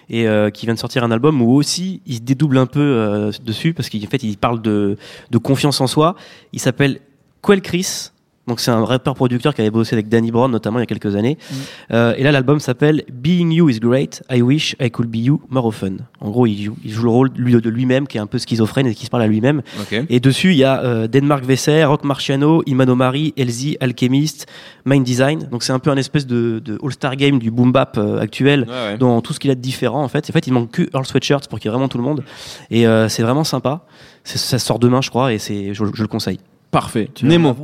et 0.10 0.28
euh, 0.28 0.50
qui 0.50 0.65
vient 0.65 0.76
de 0.76 0.80
sortir 0.80 1.04
un 1.04 1.12
album 1.12 1.42
où 1.42 1.54
aussi 1.54 2.02
il 2.06 2.15
se 2.15 2.22
dédouble 2.22 2.58
un 2.58 2.65
peu 2.65 2.80
euh, 2.80 3.32
dessus 3.44 3.74
parce 3.74 3.89
qu'en 3.89 4.00
fait, 4.10 4.24
il 4.24 4.38
parle 4.38 4.62
de, 4.62 4.98
de 5.32 5.38
confiance 5.38 5.82
en 5.82 5.88
soi. 5.88 6.15
Il 6.54 6.60
s'appelle 6.60 7.00
Quel 7.46 7.62
Chris. 7.62 8.12
Donc 8.49 8.59
c'est 8.59 8.71
un 8.71 8.83
rappeur 8.83 9.13
producteur 9.13 9.53
qui 9.53 9.62
avait 9.62 9.69
bossé 9.69 9.95
avec 9.95 10.09
Danny 10.09 10.31
Brown 10.31 10.51
notamment 10.51 10.79
il 10.79 10.81
y 10.81 10.83
a 10.83 10.88
quelques 10.88 11.15
années. 11.15 11.38
Mm. 11.39 11.55
Euh, 11.93 12.13
et 12.17 12.23
là 12.23 12.31
l'album 12.31 12.59
s'appelle 12.59 13.03
Being 13.13 13.51
You 13.51 13.69
is 13.69 13.79
Great, 13.79 14.23
I 14.29 14.41
Wish 14.41 14.75
I 14.81 14.89
Could 14.89 15.07
Be 15.07 15.17
You 15.17 15.41
More 15.49 15.67
Often. 15.67 15.99
En 16.19 16.31
gros 16.31 16.47
il 16.47 16.63
joue, 16.63 16.75
il 16.83 16.91
joue 16.91 17.03
le 17.03 17.09
rôle 17.09 17.31
de 17.31 17.69
lui-même 17.69 18.07
qui 18.07 18.17
est 18.17 18.19
un 18.19 18.25
peu 18.25 18.39
schizophrène 18.39 18.88
et 18.88 18.95
qui 18.95 19.05
se 19.05 19.12
parle 19.12 19.21
à 19.21 19.27
lui-même. 19.27 19.62
Et 20.09 20.19
dessus 20.19 20.51
il 20.51 20.57
y 20.57 20.63
a 20.63 20.81
euh, 20.83 21.07
Denmark 21.07 21.45
Vesser, 21.45 21.83
Rock 21.83 22.03
Marciano, 22.03 22.63
Imano 22.65 22.95
Mari, 22.95 23.35
Elsie, 23.38 23.77
Alchemist, 23.79 24.47
Mind 24.83 25.05
Design. 25.05 25.47
Donc 25.51 25.62
c'est 25.62 25.73
un 25.73 25.79
peu 25.79 25.91
un 25.91 25.97
espèce 25.97 26.25
de, 26.25 26.59
de 26.65 26.79
all-star 26.83 27.15
game 27.15 27.38
du 27.38 27.51
boom 27.51 27.71
bap 27.71 27.99
euh, 27.99 28.19
actuel 28.19 28.65
dans 28.99 29.21
tout 29.21 29.33
ce 29.33 29.39
qu'il 29.39 29.51
a 29.51 29.55
de 29.55 29.62
différent 29.62 30.03
en 30.03 30.07
fait. 30.07 30.27
En 30.27 30.33
fait 30.33 30.47
il 30.47 30.53
manque 30.53 30.71
que 30.71 30.89
Earl 30.95 31.05
Sweatshirts 31.05 31.47
pour 31.47 31.59
qu'il 31.59 31.69
y 31.69 31.69
ait 31.69 31.75
vraiment 31.75 31.88
tout 31.88 31.99
le 31.99 32.03
monde. 32.03 32.23
Et 32.71 32.88
euh, 32.88 33.09
c'est 33.09 33.21
vraiment 33.21 33.43
sympa. 33.43 33.85
Ça 34.23 34.57
sort 34.57 34.79
demain 34.79 35.01
je 35.01 35.12
crois 35.12 35.33
et 35.33 35.38
c'est 35.38 35.75
je, 35.75 35.85
je 35.93 36.01
le 36.01 36.07
conseille. 36.07 36.39
Parfait. 36.71 37.09
Nemo. 37.23 37.55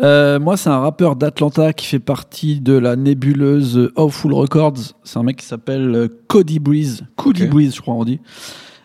Euh, 0.00 0.40
moi, 0.40 0.56
c'est 0.56 0.70
un 0.70 0.78
rappeur 0.78 1.16
d'Atlanta 1.16 1.72
qui 1.72 1.86
fait 1.86 1.98
partie 1.98 2.60
de 2.60 2.72
la 2.72 2.96
nébuleuse 2.96 3.90
Awful 3.96 4.32
Records. 4.32 4.94
C'est 5.04 5.18
un 5.18 5.22
mec 5.22 5.36
qui 5.36 5.46
s'appelle 5.46 5.94
euh, 5.94 6.08
Cody 6.28 6.58
Breeze. 6.58 7.04
Cody 7.16 7.46
Breeze, 7.46 7.76
je 7.76 7.80
crois, 7.80 7.94
on 7.94 8.04
dit. 8.04 8.20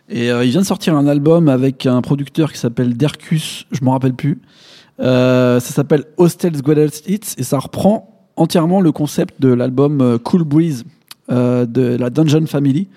Et 0.09 0.27
il 0.27 0.49
vient 0.51 0.61
de 0.61 0.65
sortir 0.65 0.95
un 0.95 1.05
album 1.05 1.49
avec 1.49 1.85
un 1.85 2.01
producteur 2.01 2.53
qui 2.53 2.57
s'appelle 2.57 2.95
Dercus, 2.95 3.65
je 3.71 3.83
m'en 3.83 3.91
rappelle 3.91 4.13
plus. 4.13 4.39
ça 4.99 5.59
s'appelle 5.59 6.05
Hostel's 6.15 6.61
Greatest 6.61 7.09
Hits 7.09 7.35
et 7.37 7.43
ça 7.43 7.59
reprend 7.59 8.29
entièrement 8.37 8.79
le 8.79 8.93
concept 8.93 9.41
de 9.41 9.49
l'album 9.49 10.17
Cool 10.23 10.45
Breeze 10.45 10.85
de 11.29 11.97
la 11.97 12.09
Dungeon 12.09 12.45
Family. 12.45 12.87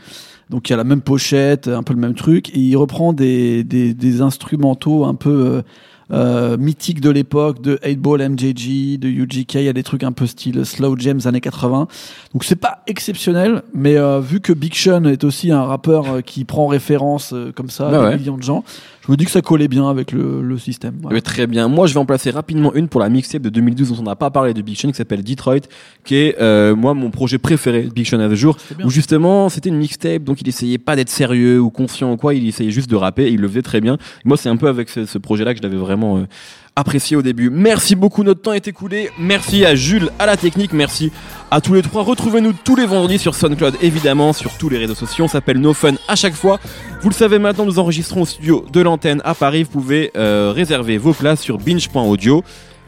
Donc 0.50 0.68
il 0.68 0.72
y 0.72 0.74
a 0.74 0.76
la 0.76 0.84
même 0.84 1.00
pochette, 1.00 1.66
un 1.66 1.82
peu 1.82 1.94
le 1.94 2.00
même 2.00 2.14
truc, 2.14 2.50
et 2.50 2.60
il 2.60 2.76
reprend 2.76 3.12
des, 3.12 3.64
des, 3.64 3.92
des 3.92 4.20
instrumentaux 4.20 5.04
un 5.04 5.16
peu 5.16 5.64
euh, 6.12 6.56
mythique 6.56 7.00
de 7.00 7.10
l'époque, 7.10 7.60
de 7.62 7.76
8-Ball 7.76 8.28
MJG, 8.30 8.98
de 8.98 9.08
UGK, 9.08 9.54
il 9.54 9.64
y 9.64 9.68
a 9.68 9.72
des 9.72 9.82
trucs 9.82 10.02
un 10.02 10.12
peu 10.12 10.26
style 10.26 10.64
Slow 10.64 10.96
James 10.98 11.20
années 11.24 11.40
80. 11.40 11.86
Donc 12.32 12.44
c'est 12.44 12.56
pas 12.56 12.82
exceptionnel, 12.86 13.62
mais 13.74 13.96
euh, 13.96 14.20
vu 14.20 14.40
que 14.40 14.52
Big 14.52 14.74
Sean 14.74 15.04
est 15.04 15.24
aussi 15.24 15.52
un 15.52 15.64
rappeur 15.64 16.06
euh, 16.06 16.20
qui 16.20 16.44
prend 16.44 16.66
référence 16.66 17.34
comme 17.54 17.70
ça 17.70 17.88
à 17.88 18.10
des 18.10 18.18
millions 18.18 18.36
de 18.36 18.42
gens, 18.42 18.64
je 19.06 19.10
me 19.10 19.16
dis 19.16 19.24
que 19.24 19.30
ça 19.30 19.40
collait 19.40 19.68
bien 19.68 19.88
avec 19.88 20.12
le, 20.12 20.42
le 20.42 20.58
système. 20.58 20.94
Mais 21.10 21.20
très 21.20 21.46
bien. 21.46 21.68
Moi, 21.68 21.86
je 21.86 21.94
vais 21.94 22.00
en 22.00 22.04
placer 22.04 22.30
rapidement 22.30 22.74
une 22.74 22.88
pour 22.88 23.00
la 23.00 23.08
mixtape 23.08 23.42
de 23.42 23.48
2012 23.48 23.90
dont 23.90 24.00
on 24.00 24.02
n'a 24.02 24.16
pas 24.16 24.30
parlé 24.30 24.52
de 24.52 24.62
Big 24.62 24.76
Sean 24.76 24.88
qui 24.88 24.94
s'appelle 24.94 25.24
Detroit, 25.24 25.60
qui 26.04 26.16
est 26.16 26.36
euh, 26.40 26.76
moi 26.76 26.94
mon 26.94 27.10
projet 27.10 27.38
préféré 27.38 27.84
de 27.84 27.90
Big 27.90 28.06
Sean 28.06 28.20
à 28.20 28.28
ce 28.28 28.34
jour, 28.34 28.56
où 28.84 28.90
justement 28.90 29.48
c'était 29.48 29.70
une 29.70 29.78
mixtape, 29.78 30.22
donc 30.24 30.40
il 30.40 30.48
essayait 30.48 30.78
pas 30.78 30.96
d'être 30.96 31.08
sérieux 31.08 31.60
ou 31.60 31.70
conscient 31.70 32.12
ou 32.12 32.16
quoi, 32.16 32.34
il 32.34 32.46
essayait 32.46 32.70
juste 32.70 32.90
de 32.90 32.96
rapper, 32.96 33.24
et 33.24 33.30
il 33.30 33.40
le 33.40 33.48
faisait 33.48 33.62
très 33.62 33.80
bien. 33.80 33.96
Moi, 34.24 34.36
c'est 34.36 34.48
un 34.48 34.56
peu 34.56 34.68
avec 34.68 34.88
ce, 34.88 35.06
ce 35.06 35.18
projet-là 35.18 35.54
que 35.54 35.58
je 35.58 35.62
l'avais 35.62 35.78
vraiment 35.78 36.18
euh, 36.18 36.26
apprécié 36.76 37.16
au 37.16 37.22
début. 37.22 37.50
Merci 37.50 37.94
beaucoup, 37.94 38.22
notre 38.22 38.42
temps 38.42 38.52
est 38.52 38.68
écoulé. 38.68 39.10
Merci 39.18 39.64
à 39.64 39.74
Jules, 39.74 40.10
à 40.18 40.26
la 40.26 40.36
technique, 40.36 40.72
merci 40.72 41.12
à 41.50 41.60
tous 41.60 41.74
les 41.74 41.82
trois. 41.82 42.02
Retrouvez-nous 42.02 42.52
tous 42.52 42.76
les 42.76 42.86
vendredis 42.86 43.18
sur 43.18 43.34
SoundCloud, 43.34 43.76
évidemment, 43.82 44.32
sur 44.32 44.56
tous 44.56 44.68
les 44.68 44.78
réseaux 44.78 44.94
sociaux. 44.94 45.24
On 45.24 45.28
s'appelle 45.28 45.58
No 45.58 45.74
Fun 45.74 45.94
à 46.08 46.16
chaque 46.16 46.34
fois. 46.34 46.58
Vous 47.02 47.08
le 47.08 47.14
savez 47.14 47.38
maintenant, 47.38 47.64
nous 47.64 47.78
enregistrons 47.78 48.22
au 48.22 48.26
studio 48.26 48.64
de 48.72 48.80
l'antenne 48.80 49.20
à 49.24 49.34
Paris. 49.34 49.64
Vous 49.64 49.70
pouvez 49.70 50.10
euh, 50.16 50.52
réserver 50.54 50.98
vos 50.98 51.12
places 51.12 51.40
sur 51.40 51.58
binge.audio. 51.58 52.42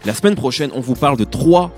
La 0.05 0.15
semaine 0.15 0.35
prochaine, 0.35 0.71
on 0.75 0.81
vous 0.81 0.95
parle 0.95 1.17
de 1.17 1.25
trois, 1.25 1.71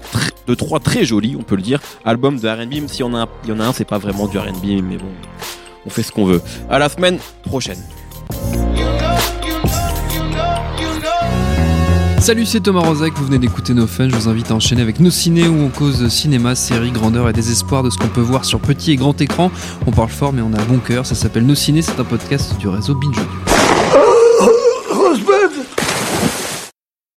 de 0.46 0.54
trois 0.54 0.80
très 0.80 1.04
jolis, 1.04 1.36
on 1.38 1.42
peut 1.42 1.56
le 1.56 1.62
dire, 1.62 1.80
albums 2.06 2.38
de 2.38 2.48
R&B. 2.48 2.90
Y 2.98 3.02
en 3.02 3.14
a 3.14 3.28
il 3.44 3.50
y 3.50 3.52
en 3.52 3.60
a 3.60 3.64
un, 3.66 3.72
c'est 3.72 3.84
pas 3.84 3.98
vraiment 3.98 4.26
du 4.26 4.38
R&B, 4.38 4.82
mais 4.82 4.96
bon, 4.96 5.10
on 5.84 5.90
fait 5.90 6.02
ce 6.02 6.10
qu'on 6.10 6.24
veut. 6.24 6.40
À 6.70 6.78
la 6.78 6.88
semaine 6.88 7.18
prochaine. 7.42 7.82
Salut, 12.24 12.46
c'est 12.46 12.60
Thomas 12.60 12.80
Rozek, 12.80 13.12
vous 13.18 13.26
venez 13.26 13.38
d'écouter 13.38 13.74
nos 13.74 13.86
fun. 13.86 14.08
Je 14.08 14.16
vous 14.16 14.30
invite 14.30 14.50
à 14.50 14.54
enchaîner 14.54 14.80
avec 14.80 14.98
nos 14.98 15.10
ciné 15.10 15.46
où 15.46 15.60
on 15.60 15.68
cause 15.68 16.08
cinéma, 16.08 16.54
série, 16.54 16.90
grandeur 16.90 17.28
et 17.28 17.34
désespoir 17.34 17.82
de 17.82 17.90
ce 17.90 17.98
qu'on 17.98 18.08
peut 18.08 18.22
voir 18.22 18.46
sur 18.46 18.60
petit 18.60 18.92
et 18.92 18.96
grand 18.96 19.20
écran. 19.20 19.50
On 19.86 19.90
parle 19.90 20.08
fort, 20.08 20.32
mais 20.32 20.40
on 20.40 20.54
a 20.54 20.62
bon 20.62 20.78
cœur. 20.78 21.04
Ça 21.04 21.14
s'appelle 21.14 21.44
Nos 21.44 21.54
Ciné, 21.54 21.82
c'est 21.82 22.00
un 22.00 22.04
podcast 22.04 22.56
du 22.56 22.66
réseau 22.66 22.94
Binge 22.94 23.18
Audio. 23.18 23.34